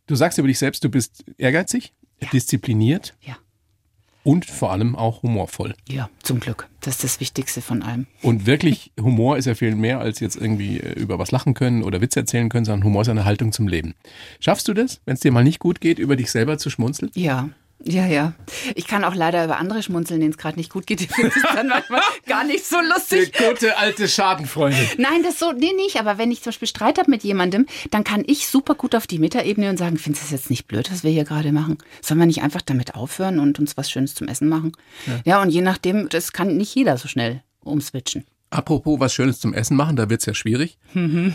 [0.06, 1.92] Du sagst über dich selbst, du bist ehrgeizig,
[2.22, 2.28] ja.
[2.30, 3.14] diszipliniert.
[3.20, 3.36] Ja
[4.26, 5.74] und vor allem auch humorvoll.
[5.88, 6.68] Ja, zum Glück.
[6.80, 8.08] Das ist das Wichtigste von allem.
[8.22, 11.84] Und wirklich, Humor ist ja viel mehr als jetzt irgendwie äh, über was lachen können
[11.84, 13.94] oder Witze erzählen können, sondern Humor ist eine Haltung zum Leben.
[14.40, 17.12] Schaffst du das, wenn es dir mal nicht gut geht, über dich selber zu schmunzeln?
[17.14, 17.50] Ja,
[17.82, 18.32] ja, ja.
[18.74, 21.00] Ich kann auch leider über andere schmunzeln, denen es gerade nicht gut geht.
[21.06, 23.32] Ich finde es dann manchmal gar nicht so lustig.
[23.32, 24.86] Die gute alte Schadenfreundin.
[24.98, 26.00] Nein, das so, nee, nicht.
[26.00, 29.06] Aber wenn ich zum Beispiel Streit habe mit jemandem, dann kann ich super gut auf
[29.06, 31.78] die Metaebene und sagen, findest du es jetzt nicht blöd, was wir hier gerade machen?
[32.00, 34.72] Sollen wir nicht einfach damit aufhören und uns was Schönes zum Essen machen?
[35.06, 38.24] Ja, ja und je nachdem, das kann nicht jeder so schnell umswitchen.
[38.50, 40.78] Apropos was Schönes zum Essen machen, da wird es ja schwierig.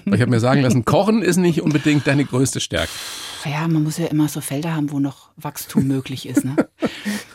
[0.06, 2.92] Weil ich habe mir sagen lassen, Kochen ist nicht unbedingt deine größte Stärke.
[3.46, 6.46] Ja, man muss ja immer so Felder haben, wo noch Wachstum möglich ist.
[6.46, 6.56] Ne?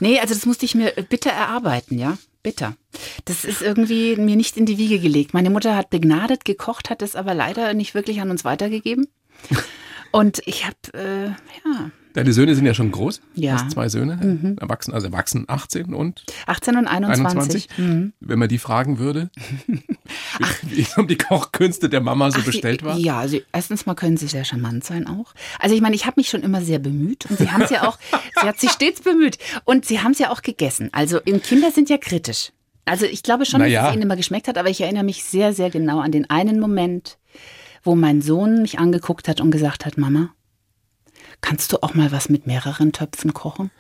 [0.01, 2.17] nee, also das musste ich mir bitter erarbeiten, ja.
[2.43, 2.77] Bitter.
[3.25, 5.35] Das ist irgendwie mir nicht in die Wiege gelegt.
[5.35, 9.09] Meine Mutter hat begnadet gekocht, hat es aber leider nicht wirklich an uns weitergegeben.
[10.13, 13.21] Und ich habe, äh, ja, Deine Söhne sind ja schon groß.
[13.35, 13.53] Ja.
[13.53, 14.57] Du hast zwei Söhne, mhm.
[14.59, 17.27] erwachsen, also erwachsen 18 und 18 und 21.
[17.27, 17.69] 21.
[17.77, 18.13] Mhm.
[18.21, 19.29] Wenn man die fragen würde,
[20.63, 22.97] wie es um die Kochkünste der Mama so Ach, bestellt war.
[22.97, 25.35] Ja, also erstens mal können sie sehr charmant sein auch.
[25.59, 27.87] Also ich meine, ich habe mich schon immer sehr bemüht und sie haben es ja
[27.87, 27.99] auch,
[28.41, 30.89] sie hat sich stets bemüht und sie haben es ja auch gegessen.
[30.93, 32.51] Also Kinder sind ja kritisch.
[32.87, 33.83] Also ich glaube schon, naja.
[33.83, 36.31] dass es ihnen immer geschmeckt hat, aber ich erinnere mich sehr, sehr genau an den
[36.31, 37.19] einen Moment,
[37.83, 40.31] wo mein Sohn mich angeguckt hat und gesagt hat, Mama,
[41.41, 43.71] kannst du auch mal was mit mehreren Töpfen kochen?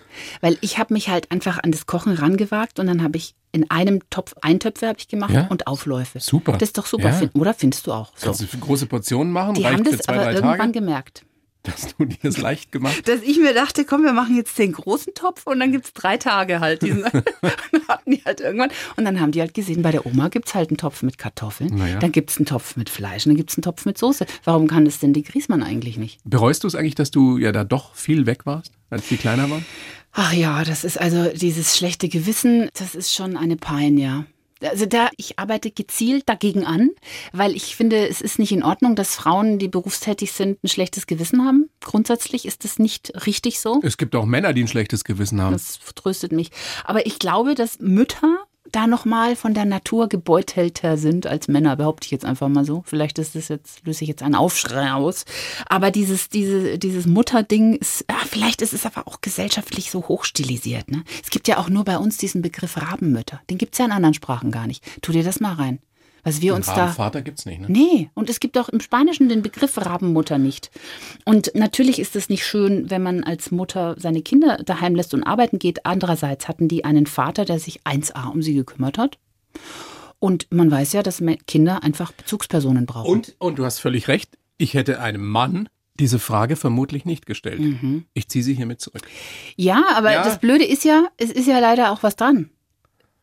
[0.40, 3.70] Weil ich habe mich halt einfach an das Kochen rangewagt und dann habe ich in
[3.70, 5.46] einem Topf Eintöpfe habe ich gemacht ja?
[5.48, 6.20] und Aufläufe.
[6.20, 6.52] Super.
[6.52, 7.28] Das ist doch super, ja.
[7.34, 8.12] oder findest du auch?
[8.16, 8.26] So.
[8.26, 9.54] Kannst du große Portionen machen?
[9.54, 10.72] Die haben das aber irgendwann Tage?
[10.72, 11.24] gemerkt
[11.66, 14.72] dass du dir das leicht gemacht Dass ich mir dachte, komm, wir machen jetzt den
[14.72, 16.82] großen Topf und dann gibt es drei Tage halt.
[16.82, 18.70] Diesen, dann hatten die halt irgendwann.
[18.96, 21.18] Und dann haben die halt gesehen, bei der Oma gibt es halt einen Topf mit
[21.18, 21.98] Kartoffeln, naja.
[21.98, 24.26] dann gibt es einen Topf mit Fleisch und dann gibt es einen Topf mit Soße.
[24.44, 26.20] Warum kann das denn die Griesmann eigentlich nicht?
[26.24, 29.50] Bereust du es eigentlich, dass du ja da doch viel weg warst, als die kleiner
[29.50, 29.64] waren?
[30.12, 34.24] Ach ja, das ist also dieses schlechte Gewissen, das ist schon eine Pein, ja.
[34.62, 36.90] Also da, ich arbeite gezielt dagegen an,
[37.32, 41.06] weil ich finde, es ist nicht in Ordnung, dass Frauen, die berufstätig sind, ein schlechtes
[41.06, 41.68] Gewissen haben.
[41.80, 43.80] Grundsätzlich ist das nicht richtig so.
[43.82, 45.52] Es gibt auch Männer, die ein schlechtes Gewissen haben.
[45.52, 46.50] Das tröstet mich.
[46.84, 48.45] Aber ich glaube, dass Mütter
[48.76, 52.82] da nochmal von der Natur gebeutelter sind als Männer, behaupte ich jetzt einfach mal so.
[52.84, 55.24] Vielleicht ist das jetzt, löse ich jetzt einen Aufschrei aus.
[55.66, 60.90] Aber dieses, diese, dieses Mutterding ist, ja, vielleicht ist es aber auch gesellschaftlich so hochstilisiert.
[60.90, 61.04] Ne?
[61.24, 63.40] Es gibt ja auch nur bei uns diesen Begriff Rabenmütter.
[63.48, 64.84] Den gibt es ja in anderen Sprachen gar nicht.
[65.00, 65.78] Tu dir das mal rein.
[66.26, 66.88] Was wir uns da.
[66.88, 67.66] Vater gibt's nicht, ne?
[67.68, 70.72] Nee, und es gibt auch im Spanischen den Begriff Rabenmutter nicht.
[71.24, 75.22] Und natürlich ist es nicht schön, wenn man als Mutter seine Kinder daheim lässt und
[75.22, 75.86] arbeiten geht.
[75.86, 79.18] Andererseits hatten die einen Vater, der sich 1a um sie gekümmert hat.
[80.18, 83.08] Und man weiß ja, dass Kinder einfach Bezugspersonen brauchen.
[83.08, 84.36] Und, und du hast völlig recht.
[84.58, 87.60] Ich hätte einem Mann diese Frage vermutlich nicht gestellt.
[87.60, 88.06] Mhm.
[88.14, 89.02] Ich ziehe sie hiermit zurück.
[89.54, 90.24] Ja, aber ja.
[90.24, 92.50] das Blöde ist ja, es ist ja leider auch was dran.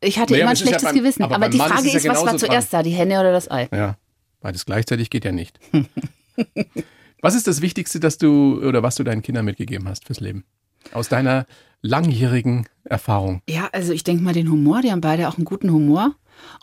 [0.04, 1.24] Ich hatte naja, immer ein schlechtes ja beim, Gewissen.
[1.24, 2.80] Aber, aber die Frage ist, ist ja was war zuerst dran.
[2.80, 3.68] da, die Henne oder das Ei?
[3.72, 3.98] Ja,
[4.42, 5.60] beides gleichzeitig geht ja nicht.
[7.22, 10.44] was ist das Wichtigste, dass du oder was du deinen Kindern mitgegeben hast fürs Leben?
[10.92, 11.46] Aus deiner
[11.82, 13.42] langjährigen Erfahrung.
[13.48, 16.16] Ja, also ich denke mal den Humor, die haben beide auch einen guten Humor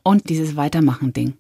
[0.02, 1.34] und dieses Weitermachen-Ding.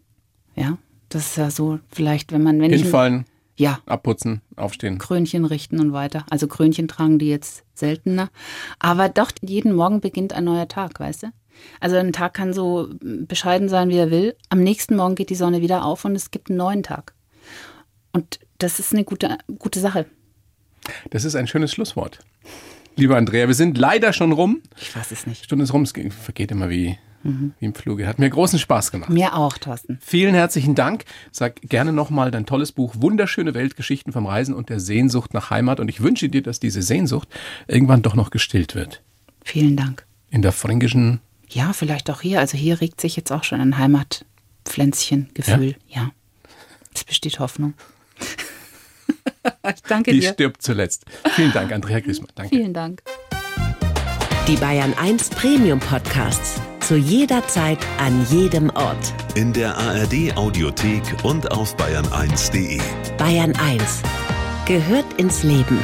[0.56, 0.78] Ja,
[1.08, 3.24] das ist ja so, vielleicht, wenn man, wenn Hinfallen.
[3.56, 3.80] Ich, ja.
[3.84, 4.98] Abputzen, aufstehen.
[4.98, 6.24] Krönchen richten und weiter.
[6.30, 8.30] Also Krönchen tragen die jetzt seltener.
[8.78, 11.26] Aber doch, jeden Morgen beginnt ein neuer Tag, weißt du?
[11.80, 14.36] Also ein Tag kann so bescheiden sein, wie er will.
[14.48, 17.14] Am nächsten Morgen geht die Sonne wieder auf und es gibt einen neuen Tag.
[18.12, 20.06] Und das ist eine gute, gute Sache.
[21.10, 22.20] Das ist ein schönes Schlusswort.
[22.96, 24.60] Lieber Andrea, wir sind leider schon rum.
[24.80, 25.44] Ich weiß es nicht.
[25.44, 27.54] Stunde ist rum, es vergeht immer wie, mhm.
[27.58, 28.06] wie im Fluge.
[28.06, 29.10] Hat mir großen Spaß gemacht.
[29.10, 29.98] Mir auch, Thorsten.
[30.02, 31.04] Vielen herzlichen Dank.
[31.30, 35.80] Sag gerne nochmal dein tolles Buch Wunderschöne Weltgeschichten vom Reisen und der Sehnsucht nach Heimat.
[35.80, 37.28] Und ich wünsche dir, dass diese Sehnsucht
[37.68, 39.02] irgendwann doch noch gestillt wird.
[39.44, 40.04] Vielen Dank.
[40.30, 42.40] In der fränkischen ja, vielleicht auch hier.
[42.40, 45.76] Also hier regt sich jetzt auch schon ein Heimatpflänzchengefühl.
[45.88, 46.02] Ja?
[46.02, 46.10] ja.
[46.94, 47.74] Es besteht Hoffnung.
[49.88, 50.28] Danke Die dir.
[50.28, 51.04] Die stirbt zuletzt.
[51.34, 52.30] Vielen Dank, Andrea Griesmann.
[52.34, 52.56] Danke.
[52.56, 53.02] Vielen Dank.
[54.48, 56.60] Die Bayern 1 Premium Podcasts.
[56.80, 59.14] Zu jeder Zeit, an jedem Ort.
[59.36, 62.80] In der ARD Audiothek und auf bayern1.de.
[63.16, 64.02] Bayern 1
[64.66, 65.78] gehört ins Leben.